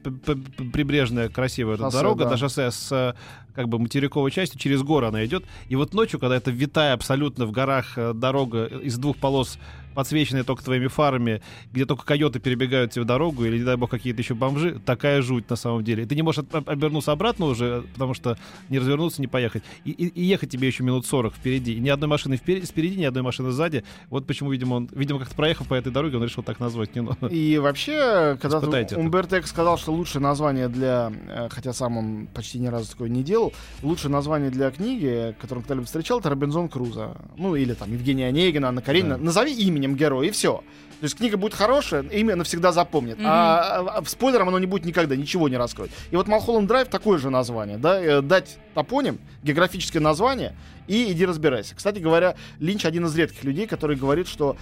прибрежная 0.72 1.30
красивая 1.30 1.78
Шоссе, 1.78 1.96
дорога, 1.96 2.24
да. 2.24 2.30
на 2.30 2.36
шоссе 2.36 2.70
с 2.70 2.92
э, 2.92 3.14
как 3.54 3.68
бы 3.68 3.78
материковой 3.78 4.30
частью, 4.30 4.58
через 4.58 4.82
горы 4.82 5.06
она 5.06 5.24
идет. 5.24 5.44
И 5.68 5.76
вот 5.76 5.94
ночью, 5.94 6.20
когда 6.20 6.36
это 6.36 6.50
витая 6.50 6.92
абсолютно 6.92 7.46
в 7.46 7.52
горах 7.52 7.96
э, 7.96 8.12
дорога 8.12 8.66
из 8.66 8.98
двух 8.98 9.16
полос, 9.16 9.58
подсвеченная 9.94 10.44
только 10.44 10.62
твоими 10.64 10.86
фарами, 10.88 11.40
где 11.72 11.86
только 11.86 12.04
койоты 12.04 12.38
перебегают 12.40 12.92
тебе 12.92 13.04
дорогу, 13.04 13.44
или, 13.44 13.58
не 13.58 13.64
дай 13.64 13.76
бог, 13.76 13.90
какие-то 13.90 14.20
еще 14.20 14.34
бомжи, 14.34 14.80
такая 14.84 15.22
жуть 15.22 15.48
на 15.50 15.56
самом 15.56 15.84
деле. 15.84 16.02
И 16.04 16.06
ты 16.06 16.14
не 16.16 16.22
можешь 16.22 16.44
обернуться 16.66 17.12
обратно 17.12 17.46
уже, 17.46 17.84
потому 17.94 18.14
что 18.14 18.36
не 18.68 18.78
развернуться, 18.78 19.20
не 19.20 19.26
поехать. 19.28 19.62
И, 19.84 19.90
и- 19.90 20.06
и 20.08 20.22
ехать 20.24 20.50
тебе 20.50 20.66
еще 20.68 20.82
минут 20.82 21.06
40 21.06 21.34
впереди. 21.34 21.74
И 21.74 21.80
ни 21.80 21.88
одной 21.88 22.08
машины 22.08 22.36
впереди, 22.36 22.66
спереди, 22.66 22.98
ни 22.98 23.04
одной 23.04 23.22
машины 23.22 23.50
сзади. 23.50 23.84
Вот 24.10 24.26
почему, 24.26 24.50
видимо, 24.52 24.74
он, 24.74 24.88
видимо, 24.92 25.18
как-то 25.18 25.34
проехав 25.34 25.68
по 25.68 25.74
этой 25.74 25.92
дороге, 25.92 26.16
он 26.16 26.24
решил 26.24 26.42
так 26.42 26.60
назвать 26.60 26.90
кино. 26.90 27.16
И 27.30 27.58
вообще, 27.58 28.36
когда. 28.40 28.60
Умберто 28.96 29.38
Эко 29.38 29.46
сказал, 29.48 29.78
что 29.78 29.92
лучшее 29.92 30.22
название 30.22 30.68
для, 30.68 31.12
э, 31.28 31.48
хотя 31.50 31.72
сам 31.72 31.96
он 31.96 32.26
почти 32.34 32.58
ни 32.58 32.66
разу 32.66 32.90
такое 32.90 33.08
не 33.08 33.22
делал, 33.22 33.52
лучшее 33.82 34.10
название 34.10 34.50
для 34.50 34.70
книги, 34.70 35.34
которую 35.40 35.58
он 35.60 35.62
когда-либо 35.64 35.86
встречал, 35.86 36.20
это 36.20 36.30
Робинзон 36.30 36.68
Крузо. 36.68 37.16
Ну, 37.36 37.54
или 37.56 37.74
там 37.74 37.92
Евгения 37.92 38.26
Онегина, 38.28 38.68
Анна 38.68 38.82
Каренина. 38.82 39.18
Да. 39.18 39.24
Назови 39.24 39.54
именем 39.84 39.96
героя, 39.96 40.28
и 40.28 40.30
все. 40.30 40.62
То 41.00 41.06
есть 41.06 41.16
книга 41.16 41.36
будет 41.36 41.54
хорошая, 41.54 42.02
имя 42.02 42.34
навсегда 42.36 42.72
запомнит. 42.72 43.18
Мгм. 43.18 43.26
А, 43.28 43.98
а 43.98 44.04
спойлером 44.06 44.48
оно 44.48 44.58
не 44.58 44.66
будет 44.66 44.84
никогда, 44.84 45.16
ничего 45.16 45.48
не 45.48 45.56
раскроет. 45.56 45.90
И 46.10 46.16
вот 46.16 46.28
Малхолланд 46.28 46.66
Драйв 46.66 46.88
такое 46.88 47.18
же 47.18 47.30
название, 47.30 47.76
да, 47.76 48.00
э, 48.00 48.22
дать 48.22 48.58
топоним, 48.74 49.18
географическое 49.42 50.00
название, 50.00 50.54
и 50.86 51.12
иди 51.12 51.26
разбирайся. 51.26 51.74
Кстати 51.74 51.98
говоря, 51.98 52.36
Линч 52.58 52.84
один 52.86 53.06
из 53.06 53.14
редких 53.16 53.44
людей, 53.44 53.66
который 53.66 53.96
говорит, 53.96 54.28
что 54.28 54.56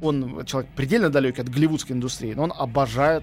он 0.00 0.44
человек 0.46 0.70
предельно 0.74 1.10
далекий 1.10 1.42
от 1.42 1.48
голливудской 1.48 1.94
индустрии, 1.94 2.32
но 2.34 2.44
он 2.44 2.52
обожает 2.56 3.22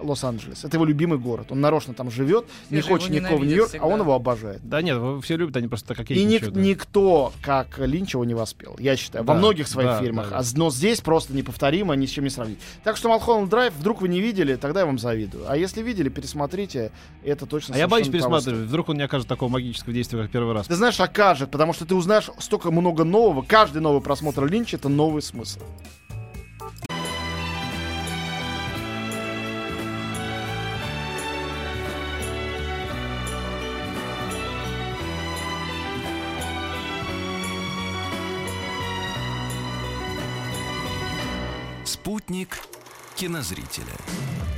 Лос-Анджелес. 0.00 0.64
Это 0.64 0.76
его 0.76 0.84
любимый 0.84 1.18
город. 1.18 1.46
Он 1.50 1.60
нарочно 1.60 1.94
там 1.94 2.10
живет, 2.10 2.46
не 2.70 2.80
же 2.80 2.86
его 2.86 2.96
хочет 2.96 3.10
никого 3.10 3.38
в 3.38 3.44
Нью-Йорк, 3.44 3.74
а 3.80 3.86
он 3.86 4.00
его 4.00 4.14
обожает. 4.14 4.60
Да 4.68 4.82
нет, 4.82 4.98
вы 4.98 5.20
все 5.22 5.36
любят, 5.36 5.56
они 5.56 5.68
просто 5.68 5.94
так 5.94 6.10
И 6.10 6.24
ник- 6.24 6.50
да. 6.50 6.60
никто, 6.60 7.32
как 7.42 7.78
Линч, 7.78 8.14
его 8.14 8.24
не 8.24 8.34
воспел, 8.34 8.76
я 8.78 8.96
считаю, 8.96 9.24
во 9.24 9.34
Да, 9.34 9.38
многих 9.38 9.68
своих 9.68 9.88
да, 9.88 10.00
фильмах. 10.00 10.30
да, 10.30 10.40
да. 10.42 10.46
Но 10.54 10.70
здесь 10.70 11.00
просто 11.00 11.34
неповторимо, 11.34 11.94
ни 11.94 12.06
с 12.06 12.10
чем 12.10 12.24
не 12.24 12.30
сравнить. 12.30 12.58
Так 12.84 12.96
что 12.96 13.08
Малхолланд 13.08 13.48
Драйв, 13.50 13.72
вдруг 13.78 14.00
вы 14.00 14.08
не 14.08 14.20
видели, 14.20 14.56
тогда 14.56 14.80
я 14.80 14.86
вам 14.86 14.98
завидую. 14.98 15.44
А 15.50 15.56
если 15.56 15.82
видели, 15.82 16.08
пересмотрите, 16.08 16.90
это 17.24 17.46
точно 17.46 17.74
А 17.74 17.78
я 17.78 17.88
боюсь 17.88 18.06
стоит. 18.06 18.20
пересматривать. 18.22 18.68
Вдруг 18.68 18.88
он 18.88 18.96
не 18.96 19.02
окажет 19.02 19.26
такого 19.28 19.48
магического 19.48 19.92
действия, 19.92 20.20
как 20.22 20.30
первый 20.30 20.54
раз. 20.54 20.66
Ты 20.66 20.74
знаешь, 20.74 20.98
окажет, 21.00 21.50
потому 21.50 21.72
что 21.72 21.84
ты 21.86 21.94
узнаешь 21.94 22.30
столько 22.38 22.70
много 22.70 23.04
нового. 23.04 23.42
Каждый 23.42 23.80
новый 23.82 24.00
просмотр 24.02 24.44
Линча— 24.46 24.76
это 24.78 24.88
новый 24.88 25.22
смысл. 25.22 25.60
Спутник 41.86 42.58
кинозрителя. 43.14 43.94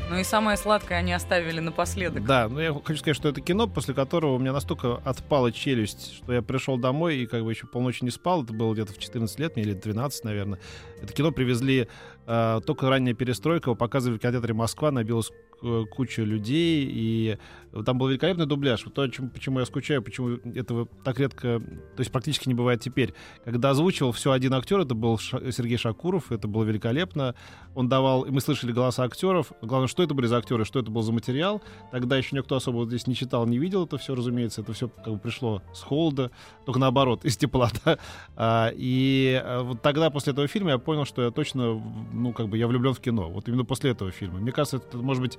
Ну 0.08 0.16
и 0.16 0.24
самое 0.24 0.56
сладкое 0.56 0.96
они 0.96 1.12
оставили 1.12 1.60
напоследок. 1.60 2.24
Да, 2.24 2.48
но 2.48 2.58
я 2.58 2.72
хочу 2.72 3.00
сказать, 3.00 3.16
что 3.16 3.28
это 3.28 3.42
кино, 3.42 3.66
после 3.66 3.92
которого 3.92 4.36
у 4.36 4.38
меня 4.38 4.54
настолько 4.54 4.94
отпала 5.04 5.52
челюсть, 5.52 6.14
что 6.14 6.32
я 6.32 6.40
пришел 6.40 6.78
домой 6.78 7.18
и 7.18 7.26
как 7.26 7.44
бы 7.44 7.52
еще 7.52 7.66
полночи 7.66 8.02
не 8.02 8.10
спал. 8.10 8.44
Это 8.44 8.54
было 8.54 8.72
где-то 8.72 8.94
в 8.94 8.98
14 8.98 9.38
лет, 9.38 9.56
мне 9.56 9.64
или 9.66 9.74
12, 9.74 10.24
наверное. 10.24 10.58
Это 11.02 11.12
кино 11.12 11.30
привезли 11.30 11.88
э, 12.26 12.60
только 12.64 12.88
ранняя 12.88 13.14
перестройка, 13.14 13.68
его 13.68 13.76
показывали 13.76 14.16
в 14.16 14.20
кинотеатре 14.22 14.54
Москва, 14.54 14.90
набилась 14.90 15.30
э, 15.30 15.47
куча 15.90 16.22
людей, 16.22 16.86
и 16.90 17.38
там 17.84 17.98
был 17.98 18.08
великолепный 18.08 18.46
дубляж. 18.46 18.84
Вот 18.84 18.94
то, 18.94 19.06
чем- 19.08 19.28
почему 19.30 19.60
я 19.60 19.66
скучаю, 19.66 20.02
почему 20.02 20.38
этого 20.54 20.86
так 21.04 21.18
редко, 21.18 21.60
то 21.60 22.00
есть 22.00 22.10
практически 22.12 22.48
не 22.48 22.54
бывает 22.54 22.80
теперь. 22.80 23.12
Когда 23.44 23.70
озвучивал 23.70 24.12
все 24.12 24.32
один 24.32 24.54
актер, 24.54 24.80
это 24.80 24.94
был 24.94 25.18
Ша- 25.18 25.50
Сергей 25.52 25.76
Шакуров, 25.76 26.30
это 26.32 26.48
было 26.48 26.64
великолепно. 26.64 27.34
Он 27.74 27.88
давал, 27.88 28.22
и 28.22 28.30
мы 28.30 28.40
слышали 28.40 28.72
голоса 28.72 29.04
актеров. 29.04 29.52
Главное, 29.62 29.88
что 29.88 30.02
это 30.02 30.14
были 30.14 30.26
за 30.26 30.38
актеры, 30.38 30.64
что 30.64 30.78
это 30.78 30.90
был 30.90 31.02
за 31.02 31.12
материал. 31.12 31.62
Тогда 31.90 32.16
еще 32.16 32.36
никто 32.36 32.56
особо 32.56 32.84
здесь 32.86 33.06
не 33.06 33.14
читал, 33.14 33.46
не 33.46 33.58
видел 33.58 33.84
это 33.84 33.98
все, 33.98 34.14
разумеется. 34.14 34.62
Это 34.62 34.72
все 34.72 34.88
как 34.88 35.14
бы 35.14 35.18
пришло 35.18 35.62
с 35.74 35.82
холода, 35.82 36.30
только 36.64 36.80
наоборот, 36.80 37.24
из 37.24 37.36
тепла. 37.36 37.70
да. 37.84 37.98
А, 38.36 38.72
и 38.74 39.40
а, 39.44 39.62
вот 39.62 39.82
тогда, 39.82 40.10
после 40.10 40.32
этого 40.32 40.46
фильма, 40.48 40.70
я 40.70 40.78
понял, 40.78 41.04
что 41.04 41.22
я 41.22 41.30
точно, 41.30 41.80
ну, 42.12 42.32
как 42.32 42.48
бы 42.48 42.56
я 42.56 42.66
влюблен 42.66 42.94
в 42.94 43.00
кино. 43.00 43.28
Вот 43.28 43.48
именно 43.48 43.64
после 43.64 43.90
этого 43.90 44.10
фильма. 44.10 44.38
Мне 44.38 44.52
кажется, 44.52 44.78
это 44.78 44.96
может 44.98 45.22
быть 45.22 45.38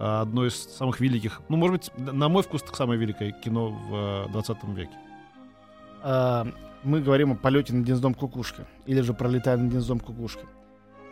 одно 0.00 0.46
из 0.46 0.54
самых 0.54 1.00
великих, 1.00 1.42
ну, 1.48 1.56
может 1.56 1.76
быть, 1.76 2.12
на 2.12 2.28
мой 2.28 2.42
вкус, 2.42 2.64
самое 2.72 2.98
великое 2.98 3.32
кино 3.32 3.68
в 3.70 3.88
а, 3.92 4.28
20 4.28 4.56
веке. 4.74 4.92
А, 6.02 6.46
Мы 6.82 7.00
говорим 7.02 7.32
о 7.32 7.34
полете 7.34 7.74
над 7.74 7.84
гнездом 7.86 8.14
кукушки. 8.14 8.64
Или 8.86 9.02
же 9.02 9.12
пролетая 9.12 9.56
над 9.58 9.70
гнездом 9.70 10.00
кукушки. 10.00 10.44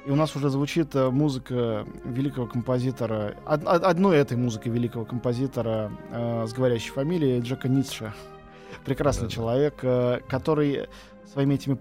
И 0.06 0.10
у 0.10 0.16
нас 0.16 0.34
уже 0.36 0.48
звучит 0.48 0.94
э, 0.96 1.10
музыка 1.10 1.84
великого 2.06 2.46
композитора, 2.46 3.34
од- 3.46 3.66
од- 3.66 3.82
одной 3.84 4.16
этой 4.16 4.38
музыкой 4.38 4.72
великого 4.72 5.04
композитора 5.04 5.90
э, 6.10 6.46
с 6.46 6.52
говорящей 6.54 6.90
фамилией 6.92 7.40
Джека 7.42 7.68
Ницше. 7.68 8.14
Прекрасный 8.86 9.24
Да-да. 9.24 9.34
человек, 9.34 9.74
э, 9.82 10.20
который 10.28 10.86
своими 11.30 11.54
этими 11.56 11.76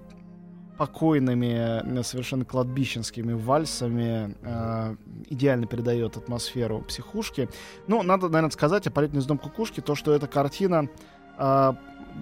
покойными, 0.78 2.00
э, 2.00 2.04
совершенно 2.04 2.46
кладбищенскими 2.46 3.34
вальсами 3.34 4.36
э, 4.42 4.96
идеально 5.30 5.68
передает 5.68 6.18
атмосферу 6.18 6.82
психушки. 6.88 7.50
Ну, 7.88 8.04
надо, 8.04 8.30
наверное, 8.30 8.52
сказать 8.52 8.88
о 8.88 8.92
«Полет 8.92 9.12
гнездом 9.12 9.38
кукушки», 9.38 9.82
то, 9.82 9.96
что 9.96 10.14
эта 10.14 10.28
картина 10.28 10.90
э, 11.38 11.74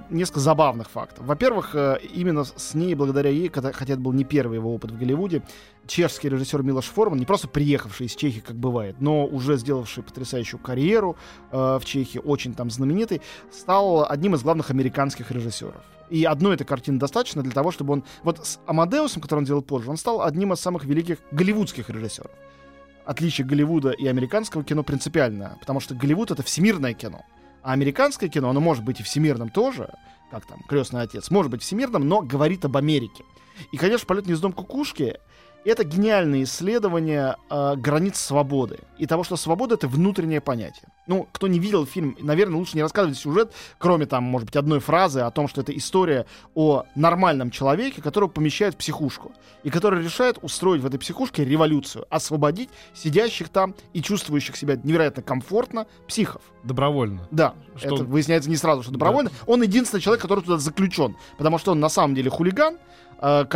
несколько 0.10 0.40
забавных 0.40 0.90
фактов. 0.90 1.26
Во-первых, 1.26 1.76
э, 1.76 2.00
именно 2.14 2.44
с 2.44 2.74
ней, 2.74 2.96
благодаря 2.96 3.30
ей, 3.30 3.50
хотя 3.50 3.70
это 3.70 3.98
был 3.98 4.14
не 4.14 4.24
первый 4.24 4.56
его 4.56 4.74
опыт 4.74 4.92
в 4.92 4.98
Голливуде, 4.98 5.44
чешский 5.88 6.30
режиссер 6.30 6.64
Милош 6.64 6.86
Форман, 6.86 7.20
не 7.20 7.26
просто 7.26 7.48
приехавший 7.48 8.08
из 8.08 8.16
Чехии, 8.16 8.40
как 8.40 8.56
бывает, 8.56 8.98
но 9.00 9.26
уже 9.26 9.58
сделавший 9.58 10.04
потрясающую 10.04 10.60
карьеру 10.60 11.16
э, 11.52 11.80
в 11.82 11.86
Чехии, 11.86 12.20
очень 12.20 12.54
там 12.54 12.70
знаменитый, 12.70 13.22
стал 13.52 14.10
одним 14.10 14.36
из 14.36 14.44
главных 14.44 14.72
американских 14.72 15.32
режиссеров. 15.32 15.84
И 16.10 16.24
одной 16.24 16.56
этой 16.56 16.66
картины 16.66 17.00
достаточно 17.00 17.42
для 17.42 17.52
того, 17.52 17.72
чтобы 17.72 17.94
он... 17.94 18.04
Вот 18.24 18.46
с 18.46 18.60
Амадеусом, 18.68 19.22
который 19.22 19.40
он 19.40 19.46
делал 19.46 19.62
позже, 19.62 19.90
он 19.90 19.98
стал 19.98 20.22
одним 20.22 20.54
из 20.54 20.60
самых 20.60 20.86
великих 20.86 21.18
голливудских 21.32 21.90
режиссеров. 21.90 22.32
Отличие 23.06 23.46
Голливуда 23.46 23.92
и 23.92 24.08
американского 24.08 24.64
кино 24.64 24.84
принципиально, 24.84 25.58
потому 25.60 25.80
что 25.80 25.94
Голливуд— 25.94 26.32
это 26.32 26.44
всемирное 26.44 26.94
кино. 26.94 27.24
А 27.66 27.74
американское 27.74 28.30
кино, 28.30 28.52
оно 28.52 28.60
может 28.60 28.84
быть 28.84 29.00
и 29.00 29.04
всемирным 29.04 29.50
тоже, 29.50 29.92
как 30.30 30.46
там 30.46 30.62
«Крестный 30.70 31.02
отец», 31.02 31.32
может 31.32 31.52
быть 31.52 31.64
всемирным, 31.64 32.08
но 32.08 32.22
говорит 32.22 32.64
об 32.64 32.78
Америке. 32.78 33.24
И, 33.72 33.78
конечно, 33.78 34.06
«Полет 34.06 34.26
гнездом 34.26 34.54
кукушки»— 34.54 35.18
это 35.70 35.84
гениальное 35.84 36.44
исследование 36.44 37.36
э, 37.50 37.76
границ 37.76 38.18
свободы. 38.18 38.80
И 38.98 39.08
того, 39.08 39.24
что 39.24 39.36
свобода— 39.36 39.76
это 39.76 39.88
внутреннее 39.88 40.40
понятие. 40.42 40.90
Ну, 41.08 41.28
кто 41.32 41.48
не 41.48 41.60
видел 41.60 41.86
фильм, 41.86 42.16
наверное, 42.20 42.58
лучше 42.58 42.76
не 42.76 42.84
рассказывать 42.84 43.18
сюжет, 43.18 43.52
кроме 43.78 44.06
там, 44.06 44.24
может 44.24 44.48
быть, 44.48 44.56
одной 44.56 44.80
фразы 44.80 45.22
о 45.22 45.32
том, 45.32 45.48
что 45.48 45.62
это 45.62 45.76
история 45.76 46.26
о 46.54 46.84
нормальном 46.96 47.52
человеке, 47.52 48.02
которого 48.02 48.30
помещают 48.30 48.76
в 48.76 48.78
психушку. 48.78 49.34
И 49.64 49.70
который 49.70 50.04
решает 50.04 50.38
устроить 50.42 50.82
в 50.82 50.86
этой 50.86 51.00
психушке 51.00 51.44
революцию, 51.44 52.06
освободить 52.10 52.70
сидящих 52.94 53.50
там 53.50 53.74
и 53.94 54.02
чувствующих 54.02 54.56
себя 54.56 54.80
невероятно 54.84 55.24
комфортно 55.24 55.88
психов. 56.08 56.42
Добровольно. 56.64 57.28
Да, 57.32 57.56
Что 57.76 57.96
это 57.96 58.04
выясняется 58.04 58.50
не 58.50 58.58
сразу, 58.58 58.84
что 58.84 58.92
добровольно. 58.92 59.32
Он 59.48 59.62
единственный 59.64 60.02
человек, 60.02 60.22
который 60.22 60.44
туда 60.44 60.58
заключен, 60.58 61.16
потому 61.38 61.58
что 61.58 61.72
он 61.72 61.80
на 61.80 61.90
самом 61.90 62.16
деле 62.16 62.30
хулиган, 62.30 62.78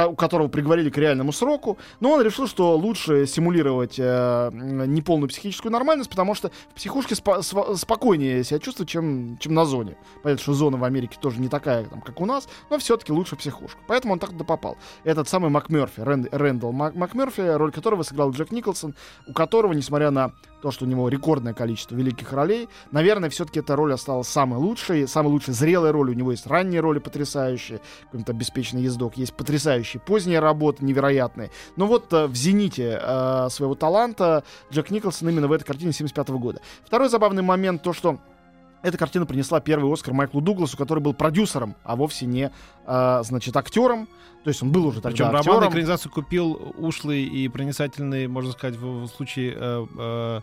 у 0.09 0.15
которого 0.15 0.47
приговорили 0.47 0.89
к 0.89 0.97
реальному 0.97 1.31
сроку, 1.31 1.77
но 1.99 2.11
он 2.13 2.21
решил, 2.21 2.47
что 2.47 2.75
лучше 2.75 3.27
симулировать 3.27 3.95
э, 3.99 4.49
неполную 4.53 5.29
психическую 5.29 5.71
нормальность, 5.71 6.09
потому 6.09 6.33
что 6.35 6.49
в 6.71 6.75
психушке 6.75 7.15
сва- 7.15 7.75
спокойнее 7.75 8.43
себя 8.43 8.59
чувствовать, 8.59 8.89
чем, 8.89 9.37
чем 9.39 9.53
на 9.53 9.65
зоне. 9.65 9.97
Понятно, 10.23 10.41
что 10.41 10.53
зона 10.53 10.77
в 10.77 10.83
Америке 10.83 11.17
тоже 11.21 11.39
не 11.39 11.49
такая, 11.49 11.85
там, 11.85 12.01
как 12.01 12.19
у 12.21 12.25
нас, 12.25 12.47
но 12.69 12.77
все-таки 12.79 13.11
лучше 13.11 13.35
психушка. 13.35 13.79
Поэтому 13.87 14.13
он 14.13 14.19
так 14.19 14.31
туда 14.31 14.43
попал. 14.43 14.77
Этот 15.03 15.27
самый 15.27 15.49
МакМерфи, 15.49 15.99
Рэнд- 16.01 16.29
Рэндалл 16.31 16.71
Мак- 16.71 16.95
МакМерфи, 16.95 17.41
роль 17.41 17.71
которого 17.71 18.03
сыграл 18.03 18.31
Джек 18.31 18.51
Николсон, 18.51 18.95
у 19.27 19.33
которого, 19.33 19.73
несмотря 19.73 20.11
на 20.11 20.31
то, 20.61 20.71
что 20.71 20.85
у 20.85 20.87
него 20.87 21.07
рекордное 21.09 21.53
количество 21.53 21.95
великих 21.95 22.33
ролей, 22.33 22.67
наверное, 22.91 23.29
все-таки 23.29 23.59
эта 23.59 23.75
роль 23.75 23.93
осталась 23.93 24.27
самой 24.27 24.59
лучшей, 24.59 25.07
самой 25.07 25.29
лучшей 25.29 25.53
зрелой 25.53 25.91
ролью. 25.91 26.15
У 26.15 26.17
него 26.17 26.31
есть 26.31 26.47
ранние 26.47 26.81
роли 26.81 26.99
потрясающие, 26.99 27.79
какой-нибудь 28.05 28.29
обеспеченный 28.29 28.83
ездок, 28.83 29.15
есть 29.17 29.33
потрясающие 29.59 29.99
поздние 29.99 30.39
работы, 30.39 30.85
невероятные. 30.85 31.51
Но 31.75 31.85
вот 31.85 32.11
э, 32.13 32.27
в 32.27 32.35
зените 32.35 32.99
э, 33.01 33.47
своего 33.49 33.75
таланта 33.75 34.43
Джек 34.71 34.89
Николсон 34.89 35.29
именно 35.29 35.47
в 35.47 35.51
этой 35.51 35.65
картине 35.65 35.91
75 35.91 36.29
года. 36.29 36.61
Второй 36.85 37.09
забавный 37.09 37.43
момент, 37.43 37.83
то, 37.83 37.91
что 37.91 38.19
эта 38.81 38.97
картина 38.97 39.25
принесла 39.25 39.59
первый 39.59 39.91
Оскар 39.91 40.13
Майклу 40.13 40.39
Дугласу, 40.39 40.77
который 40.77 40.99
был 40.99 41.13
продюсером, 41.13 41.75
а 41.83 41.97
вовсе 41.97 42.25
не, 42.25 42.51
э, 42.87 43.19
значит, 43.23 43.57
актером. 43.57 44.07
То 44.45 44.47
есть 44.49 44.63
он 44.63 44.71
был 44.71 44.85
уже 44.85 45.01
Причем 45.01 45.25
тогда 45.25 45.39
роман 45.39 45.39
актером. 45.39 45.69
экранизацию 45.69 46.11
купил 46.11 46.73
ушлый 46.77 47.23
и 47.23 47.49
проницательный, 47.49 48.27
можно 48.27 48.53
сказать, 48.53 48.77
в, 48.77 49.03
в 49.03 49.07
случае 49.09 49.53
э, 49.57 49.85
э, 49.97 50.41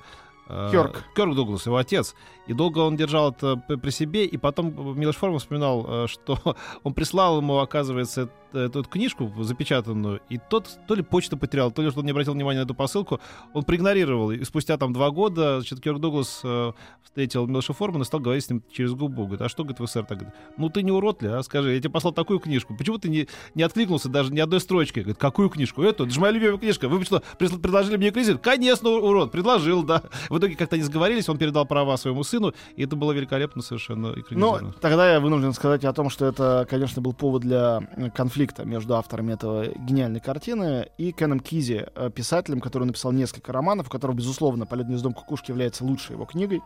э, 0.49 0.69
Кёрк. 0.73 1.05
Кёрк 1.15 1.35
Дуглас, 1.35 1.65
его 1.65 1.79
отец. 1.79 2.15
И 2.47 2.53
долго 2.53 2.79
он 2.79 2.97
держал 2.97 3.33
это 3.33 3.57
при 3.57 3.91
себе, 3.91 4.25
и 4.25 4.37
потом 4.37 4.99
Милош 4.99 5.17
Форман 5.17 5.39
вспоминал, 5.39 5.87
э, 5.89 6.07
что 6.09 6.39
он 6.83 6.95
прислал 6.95 7.39
ему, 7.39 7.59
оказывается, 7.59 8.31
э, 8.53 8.67
эту 8.67 8.85
книжку 8.85 9.33
запечатанную, 9.39 10.21
и 10.29 10.39
тот 10.39 10.69
то 10.87 10.95
ли 10.95 11.03
почту 11.03 11.37
потерял, 11.37 11.71
то 11.71 11.83
ли 11.83 11.91
что 11.91 12.01
он 12.01 12.07
не 12.07 12.13
обратил 12.13 12.35
внимания 12.35 12.61
на 12.61 12.65
эту 12.65 12.75
посылку, 12.75 13.21
он 13.53 13.65
проигнорировал. 13.65 14.31
И 14.31 14.45
спустя 14.45 14.77
там 14.77 14.93
два 14.93 15.11
года, 15.11 15.61
значит, 15.61 15.81
Кёрк 15.81 16.01
Дуглас 16.01 16.41
э, 16.45 16.73
встретил 17.17 17.47
Милоша 17.47 17.73
Формана 17.73 18.03
и 18.03 18.05
стал 18.05 18.21
говорить 18.21 18.45
с 18.45 18.51
ним 18.51 18.63
через 18.71 18.93
губу. 18.93 19.23
Говорит, 19.23 19.41
а 19.41 19.49
что, 19.49 19.63
говорит, 19.63 19.81
вы, 19.81 19.89
сэр, 19.89 20.05
так? 20.05 20.19
Ну 20.59 20.69
ты 20.69 20.83
не 20.83 20.93
урод 20.93 21.23
ли, 21.23 21.29
а? 21.29 21.43
Скажи, 21.43 21.73
я 21.73 21.81
тебе 21.81 21.89
послал 21.89 22.13
такую 22.13 22.41
книжку. 22.41 22.77
Почему 22.77 22.99
ты 22.99 23.09
не, 23.09 23.27
не 23.55 23.63
откликнулся 23.63 24.11
даже 24.11 24.35
ни 24.35 24.39
одной 24.39 24.61
строчкой? 24.61 25.03
Говорит, 25.03 25.19
какую 25.19 25.49
книжку? 25.49 25.83
Эту, 25.83 26.05
это 26.05 26.13
же 26.13 26.21
моя 26.21 26.35
любимая 26.35 26.59
книжка. 26.59 26.89
Вы 26.89 27.03
что, 27.05 27.23
предложили 27.39 27.97
мне 27.97 28.11
экранизировать? 28.11 28.43
Конечно, 28.43 28.91
урод, 28.91 29.33
предложил, 29.33 29.83
да. 29.83 30.03
В 30.29 30.39
итоге 30.39 30.57
как-то 30.57 30.77
они 30.77 30.85
сговорились, 30.85 31.27
он 31.31 31.39
передал 31.39 31.65
права 31.65 31.97
своему 31.97 32.23
сыну, 32.23 32.36
и 32.77 32.85
это 32.85 32.97
было 32.97 33.13
великолепно 33.13 33.63
совершенно 33.63 34.09
Но 34.09 34.21
экранизировано. 34.21 34.73
тогда 34.81 35.13
я 35.13 35.21
вынужден 35.21 35.53
сказать 35.53 35.85
о 35.85 35.93
том, 35.93 36.11
что 36.11 36.27
это, 36.27 36.67
конечно, 36.69 37.03
был 37.03 37.13
повод 37.13 37.43
для 37.43 37.81
э, 37.97 38.11
конфликта 38.11 38.65
между 38.65 38.97
авторами 38.97 39.33
этого 39.33 39.67
гениальной 39.67 40.21
картины 40.21 40.89
и 40.99 41.13
Кеном 41.13 41.41
Кизи, 41.41 41.87
э, 41.95 42.11
писателем, 42.11 42.61
который 42.61 42.85
написал 42.85 43.13
несколько 43.13 43.53
романов, 43.53 43.89
у 43.89 43.91
которого, 43.91 44.17
безусловно, 44.17 44.67
«Полет 44.67 44.87
гнездом 44.87 45.13
кукушки» 45.13 45.51
является 45.51 45.85
лучшей 45.85 46.13
его 46.13 46.25
книгой. 46.25 46.63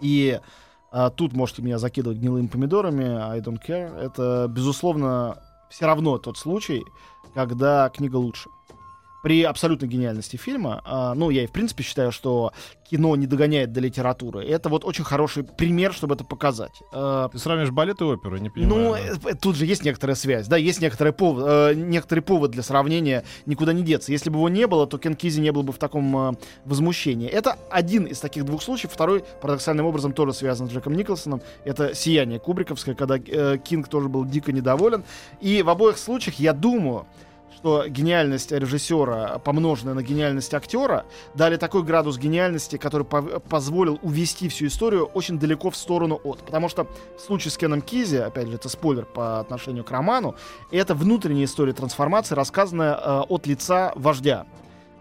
И 0.00 0.40
а, 0.90 1.10
тут 1.10 1.32
можете 1.34 1.62
меня 1.62 1.78
закидывать 1.78 2.18
гнилыми 2.18 2.46
помидорами, 2.46 3.04
I 3.04 3.40
don't 3.40 3.60
care. 3.64 3.94
Это, 3.98 4.46
безусловно, 4.48 5.42
все 5.68 5.86
равно 5.86 6.18
тот 6.18 6.38
случай, 6.38 6.84
когда 7.34 7.88
книга 7.90 8.16
лучше. 8.16 8.48
При 9.22 9.42
абсолютной 9.42 9.88
гениальности 9.88 10.36
фильма, 10.36 10.80
а, 10.84 11.14
ну, 11.14 11.30
я 11.30 11.44
и 11.44 11.46
в 11.46 11.52
принципе 11.52 11.82
считаю, 11.82 12.12
что 12.12 12.52
кино 12.90 13.16
не 13.16 13.26
догоняет 13.26 13.72
до 13.72 13.80
литературы. 13.80 14.44
Это 14.44 14.68
вот 14.68 14.84
очень 14.84 15.04
хороший 15.04 15.44
пример, 15.44 15.92
чтобы 15.92 16.14
это 16.14 16.24
показать. 16.24 16.72
А, 16.92 17.28
Ты 17.28 17.38
сравниваешь 17.38 17.72
балет 17.72 18.00
и 18.00 18.04
оперу, 18.04 18.36
не 18.38 18.48
ну, 18.48 18.54
понимаю. 18.54 19.18
да. 19.22 19.30
э, 19.30 19.34
тут 19.34 19.56
же 19.56 19.66
есть 19.66 19.84
некоторая 19.84 20.16
связь, 20.16 20.46
да, 20.46 20.56
есть 20.56 20.80
некоторый 20.80 21.12
повод, 21.12 21.44
э, 21.46 21.74
некоторый 21.74 22.20
повод 22.20 22.50
для 22.50 22.62
сравнения, 22.62 23.24
никуда 23.46 23.72
не 23.72 23.82
деться. 23.82 24.12
Если 24.12 24.30
бы 24.30 24.38
его 24.38 24.48
не 24.48 24.66
было, 24.66 24.86
то 24.86 24.98
Кен 24.98 25.14
Кизи 25.14 25.40
не 25.40 25.52
был 25.52 25.62
бы 25.62 25.72
в 25.72 25.78
таком 25.78 26.30
э, 26.30 26.32
возмущении. 26.64 27.28
Это 27.28 27.58
один 27.70 28.04
из 28.04 28.20
таких 28.20 28.44
двух 28.44 28.62
случаев. 28.62 28.92
Второй, 28.92 29.24
парадоксальным 29.40 29.86
образом, 29.86 30.12
тоже 30.12 30.32
связан 30.32 30.68
с 30.68 30.72
Джеком 30.72 30.94
Николсоном. 30.94 31.42
Это 31.64 31.94
«Сияние» 31.94 32.38
Кубриковское, 32.38 32.94
когда 32.94 33.16
э, 33.16 33.58
Кинг 33.58 33.88
тоже 33.88 34.08
был 34.08 34.24
дико 34.24 34.52
недоволен. 34.52 35.04
И 35.40 35.62
в 35.62 35.68
обоих 35.68 35.98
случаях, 35.98 36.38
я 36.38 36.52
думаю, 36.52 37.06
что 37.58 37.88
гениальность 37.88 38.52
режиссера, 38.52 39.40
помноженная 39.40 39.94
на 39.94 40.02
гениальность 40.04 40.54
актера, 40.54 41.06
дали 41.34 41.56
такой 41.56 41.82
градус 41.82 42.16
гениальности, 42.16 42.76
который 42.76 43.02
пов- 43.02 43.40
позволил 43.40 43.98
увести 44.02 44.48
всю 44.48 44.66
историю 44.66 45.06
очень 45.06 45.40
далеко 45.40 45.70
в 45.70 45.76
сторону 45.76 46.20
от. 46.22 46.38
Потому 46.38 46.68
что 46.68 46.86
в 47.16 47.20
случае 47.20 47.50
с 47.50 47.58
Кеном 47.58 47.82
Кизи, 47.82 48.18
опять 48.18 48.46
же, 48.46 48.54
это 48.54 48.68
спойлер 48.68 49.06
по 49.06 49.40
отношению 49.40 49.82
к 49.82 49.90
роману, 49.90 50.36
это 50.70 50.94
внутренняя 50.94 51.46
история 51.46 51.72
трансформации, 51.72 52.36
рассказанная 52.36 52.94
э, 52.94 53.20
от 53.28 53.48
лица 53.48 53.92
вождя, 53.96 54.46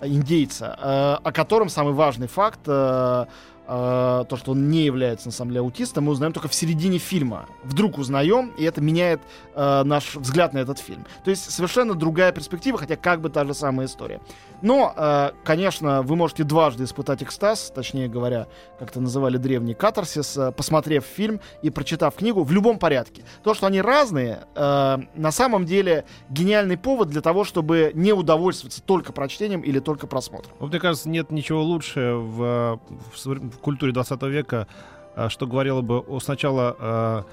э, 0.01 0.07
индейца, 0.07 0.79
э, 0.81 1.27
о 1.27 1.31
котором 1.31 1.69
самый 1.69 1.93
важный 1.93 2.27
факт 2.27 2.61
э, 2.65 3.25
э, 3.67 4.25
то, 4.27 4.37
что 4.37 4.51
он 4.51 4.69
не 4.69 4.83
является, 4.83 5.27
на 5.27 5.31
самом 5.31 5.51
деле, 5.51 5.61
аутистом, 5.61 6.05
мы 6.05 6.11
узнаем 6.11 6.33
только 6.33 6.47
в 6.47 6.53
середине 6.53 6.97
фильма. 6.97 7.45
Вдруг 7.63 7.97
узнаем, 7.97 8.51
и 8.57 8.63
это 8.63 8.81
меняет 8.81 9.21
э, 9.55 9.83
наш 9.83 10.15
взгляд 10.15 10.53
на 10.53 10.59
этот 10.59 10.79
фильм. 10.79 11.05
То 11.23 11.29
есть 11.29 11.49
совершенно 11.51 11.93
другая 11.93 12.31
перспектива, 12.31 12.77
хотя 12.77 12.95
как 12.95 13.21
бы 13.21 13.29
та 13.29 13.45
же 13.45 13.53
самая 13.53 13.87
история. 13.87 14.21
Но, 14.61 14.93
э, 14.95 15.31
конечно, 15.43 16.01
вы 16.01 16.15
можете 16.15 16.43
дважды 16.43 16.85
испытать 16.85 17.21
экстаз, 17.21 17.71
точнее 17.73 18.07
говоря, 18.07 18.47
как 18.79 18.89
это 18.89 18.99
называли 19.01 19.37
древний 19.37 19.73
катарсис, 19.73 20.37
э, 20.37 20.51
посмотрев 20.51 21.05
фильм 21.05 21.39
и 21.61 21.69
прочитав 21.69 22.15
книгу 22.15 22.43
в 22.43 22.51
любом 22.51 22.79
порядке. 22.79 23.23
То, 23.43 23.53
что 23.53 23.67
они 23.67 23.81
разные, 23.81 24.45
э, 24.55 24.97
на 25.15 25.31
самом 25.31 25.65
деле 25.65 26.05
гениальный 26.29 26.77
повод 26.77 27.09
для 27.09 27.21
того, 27.21 27.43
чтобы 27.43 27.91
не 27.93 28.13
удовольствоваться 28.13 28.81
только 28.81 29.13
прочтением 29.13 29.61
или 29.61 29.79
только 29.79 30.07
просмотром. 30.07 30.53
Вот, 30.59 30.71
мне 30.71 30.79
кажется, 30.79 31.09
нет 31.09 31.31
ничего 31.31 31.63
лучше 31.63 32.13
в, 32.13 32.43
э, 32.43 32.77
в 33.13 33.17
в 33.57 33.61
культуре 33.61 33.91
20 33.91 34.21
века, 34.23 34.67
э, 35.15 35.29
что 35.29 35.47
говорило 35.47 35.81
бы 35.81 35.99
о 35.99 36.19
сначала 36.19 36.75
э, 36.79 37.23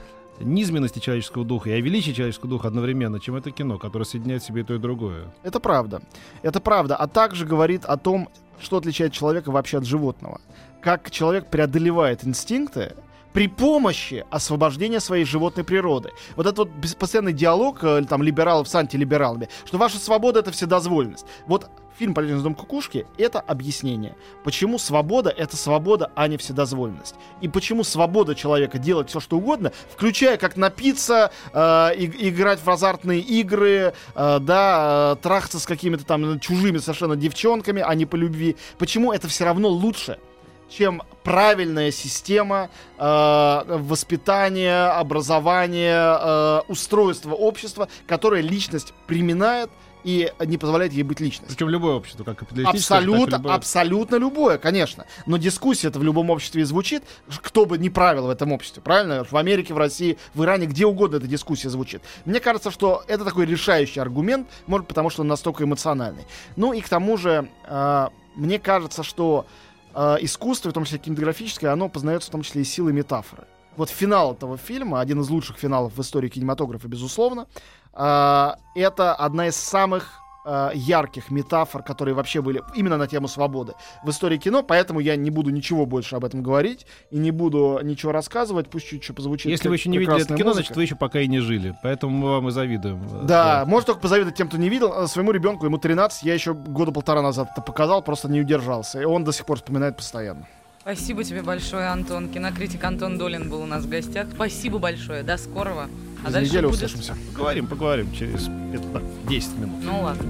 низменности 0.41 0.99
человеческого 0.99 1.45
духа 1.45 1.71
и 1.71 1.73
о 1.73 1.81
величии 1.81 2.13
человеческого 2.13 2.51
духа 2.51 2.69
одновременно, 2.69 3.21
чем 3.21 3.37
это 3.37 3.51
кино, 3.51 3.79
которое 3.79 4.05
соединяет 4.05 4.43
в 4.43 4.47
себе 4.47 4.63
и 4.63 4.65
то, 4.65 4.75
и 4.75 4.79
другое. 4.79 5.33
Это 5.43 5.61
правда. 5.61 6.03
Это 6.43 6.61
правда. 6.61 6.97
А 6.97 7.07
также 7.07 7.47
говорит 7.47 7.85
о 7.85 7.97
том, 7.97 8.29
что 8.61 8.77
отличает 8.77 9.13
человека 9.13 9.51
вообще 9.51 9.79
от 9.79 9.85
животного. 9.85 10.41
Как 10.81 11.11
человек 11.11 11.49
преодолевает 11.49 12.25
инстинкты 12.25 12.95
при 13.33 13.49
помощи 13.49 14.25
освобождения 14.31 15.01
своей 15.01 15.25
животной 15.25 15.65
природы. 15.65 16.11
Вот 16.37 16.47
этот 16.47 16.59
вот 16.59 16.99
постоянный 16.99 17.33
диалог 17.33 17.83
э, 17.83 18.05
там, 18.09 18.23
либералов 18.23 18.69
с 18.69 18.75
антилибералами, 18.77 19.49
что 19.65 19.77
ваша 19.77 19.99
свобода— 19.99 20.39
это 20.41 20.53
вседозволенность. 20.53 21.27
Вот 21.47 21.69
фильм 21.99 22.15
«Полетный 22.15 22.43
дом 22.43 22.55
кукушки»— 22.55 23.07
это 23.19 23.41
объяснение. 23.41 24.17
Почему 24.43 24.79
свобода— 24.79 25.31
это 25.37 25.57
свобода, 25.57 26.11
а 26.15 26.29
не 26.29 26.37
вседозволенность. 26.37 27.15
И 27.41 27.49
почему 27.49 27.85
свобода 27.85 28.35
человека 28.35 28.79
делать 28.79 29.09
все, 29.11 29.21
что 29.21 29.37
угодно, 29.37 29.73
включая 29.93 30.37
как 30.37 30.57
напиться, 30.57 31.31
э, 31.53 31.95
и- 31.97 32.29
играть 32.29 32.61
в 32.63 32.69
азартные 32.69 33.21
игры, 33.21 33.95
э, 34.15 34.39
да, 34.41 35.15
э, 35.15 35.23
трахаться 35.23 35.59
с 35.61 35.67
какими-то 35.67 36.05
там 36.05 36.41
чужими 36.41 36.79
совершенно 36.79 37.17
девчонками, 37.17 37.83
а 37.85 37.95
не 37.95 38.07
по 38.07 38.17
любви. 38.17 38.57
Почему 38.79 39.13
это 39.13 39.29
все 39.29 39.45
равно 39.45 39.69
лучше? 39.69 40.19
чем 40.67 41.03
правильная 41.23 41.91
система 41.93 42.69
э, 42.99 43.63
воспитания, 43.67 44.87
образования, 44.89 46.19
э, 46.21 46.61
устройства 46.69 47.35
общества, 47.35 47.89
которое 48.07 48.41
личность 48.43 48.93
приминает 49.07 49.71
и 50.05 50.31
не 50.47 50.59
позволяет 50.59 50.93
ей 50.93 51.03
быть 51.03 51.21
личностью. 51.21 51.57
Причем 51.57 51.71
любое 51.71 51.95
общество, 51.95 52.25
как 52.25 52.39
капиталистическое, 52.39 52.99
Абсолютно, 52.99 53.37
любое. 53.37 53.55
абсолютно 53.55 54.17
любое, 54.17 54.59
конечно. 54.59 55.07
Но 55.27 55.39
дискуссия 55.39 55.89
это 55.89 55.99
в 55.99 56.05
любом 56.05 56.31
обществе 56.31 56.63
и 56.63 56.65
звучит, 56.65 57.03
кто 57.43 57.65
бы 57.65 57.79
не 57.79 57.91
правил 57.91 58.27
в 58.27 58.31
этом 58.31 58.53
обществе, 58.53 58.83
правильно? 58.83 59.25
В 59.25 59.37
Америке, 59.37 59.75
в 59.75 59.79
России, 59.79 60.19
в 60.35 60.45
Иране, 60.45 60.67
где 60.67 60.87
угодно 60.87 61.17
эта 61.17 61.27
дискуссия 61.27 61.71
звучит. 61.71 62.03
Мне 62.27 62.41
кажется, 62.41 62.71
что 62.71 63.03
это 63.09 63.25
такой 63.25 63.47
решающий 63.47 64.01
аргумент, 64.01 64.49
может, 64.67 64.87
потому 64.87 65.11
что 65.11 65.23
он 65.23 65.29
настолько 65.29 65.65
эмоциональный. 65.65 66.27
Ну 66.57 66.73
и 66.73 66.81
к 66.81 66.89
тому 66.89 67.17
же, 67.17 67.49
э, 67.67 68.09
мне 68.37 68.59
кажется, 68.59 69.03
что 69.03 69.47
э, 69.95 70.17
искусство, 70.21 70.69
в 70.71 70.75
том 70.75 70.85
числе 70.85 70.99
кинематографическое, 70.99 71.73
оно 71.73 71.89
познается 71.89 72.29
в 72.29 72.33
том 72.33 72.43
числе 72.43 72.63
и 72.63 72.65
силой 72.65 72.93
метафоры. 72.93 73.45
Вот 73.77 73.91
финал 73.91 74.35
этого 74.35 74.57
фильма, 74.57 75.01
один 75.01 75.21
из 75.21 75.29
лучших 75.31 75.57
финалов 75.57 75.97
в 75.97 76.01
истории 76.01 76.29
кинематографа, 76.29 76.87
безусловно, 76.87 77.47
это 77.95 79.15
одна 79.15 79.49
из 79.49 79.57
самых 79.57 80.25
э, 80.45 80.71
ярких 80.75 81.31
метафор, 81.31 81.83
которые 81.83 82.15
вообще 82.15 82.43
были 82.43 82.63
именно 82.75 82.97
на 82.97 83.07
тему 83.07 83.29
свободы 83.29 83.75
в 84.05 84.11
истории 84.11 84.37
кино, 84.37 84.63
поэтому 84.63 85.01
я 85.01 85.17
не 85.17 85.31
буду 85.31 85.51
ничего 85.51 85.87
больше 85.87 86.17
об 86.17 86.25
этом 86.25 86.43
говорить 86.43 86.87
и 87.11 87.19
не 87.19 87.31
буду 87.31 87.81
ничего 87.83 88.13
рассказывать, 88.13 88.69
пусть 88.69 88.89
чуть 88.89 89.03
чуть 89.03 89.17
позвучит. 89.17 89.47
Если 89.47 89.69
вы 89.69 89.77
еще 89.77 89.89
не 89.89 89.99
видели 89.99 90.17
это 90.17 90.37
кино, 90.37 90.51
музыка. 90.51 90.55
значит, 90.55 90.77
вы 90.77 90.83
еще 90.83 90.97
пока 90.97 91.21
и 91.21 91.29
не 91.29 91.41
жили. 91.41 91.77
Поэтому 91.83 92.17
мы 92.17 92.31
вам 92.31 92.49
и 92.49 92.51
завидуем. 92.51 93.01
Да, 93.27 93.65
может 93.67 93.87
только 93.87 94.01
позавидовать 94.01 94.37
тем, 94.37 94.49
кто 94.49 94.57
не 94.57 94.69
видел. 94.69 94.93
А 94.93 95.07
Своему 95.07 95.33
ребенку, 95.33 95.67
ему 95.67 95.79
13, 95.79 96.23
я 96.25 96.35
еще 96.35 96.55
года 96.55 96.93
полтора 96.93 97.23
назад 97.23 97.49
это 97.53 97.63
показал, 97.63 98.03
просто 98.03 98.29
не 98.29 98.41
удержался. 98.41 99.01
И 99.01 99.05
он 99.05 99.25
до 99.25 99.33
сих 99.33 99.47
пор 99.47 99.59
вспоминает 99.59 99.97
постоянно. 99.97 100.47
Спасибо 100.81 101.25
тебе 101.25 101.43
большое, 101.43 101.87
Антон. 101.87 102.29
Кинокритик 102.29 102.85
Антон 102.85 103.17
Долин 103.17 103.49
был 103.49 103.63
у 103.63 103.67
нас 103.67 103.85
в 103.85 103.89
гостях. 103.89 104.27
Спасибо 104.35 104.79
большое. 104.79 105.23
До 105.23 105.39
скорого. 105.39 105.89
А 106.25 106.29
За 106.29 106.33
дальше 106.33 106.51
неделю 106.51 106.69
будет... 106.71 106.83
услышимся. 106.83 107.17
Поговорим, 107.33 107.67
поговорим 107.67 108.13
через 108.13 108.49
это, 108.73 109.03
10 109.29 109.59
минут. 109.59 109.77
Ну 109.83 110.01
ладно. 110.03 110.27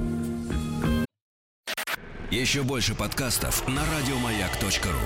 Еще 2.31 2.63
больше 2.63 2.95
подкастов 2.95 3.67
на 3.69 3.83
радиомаяк.ру. 3.97 4.99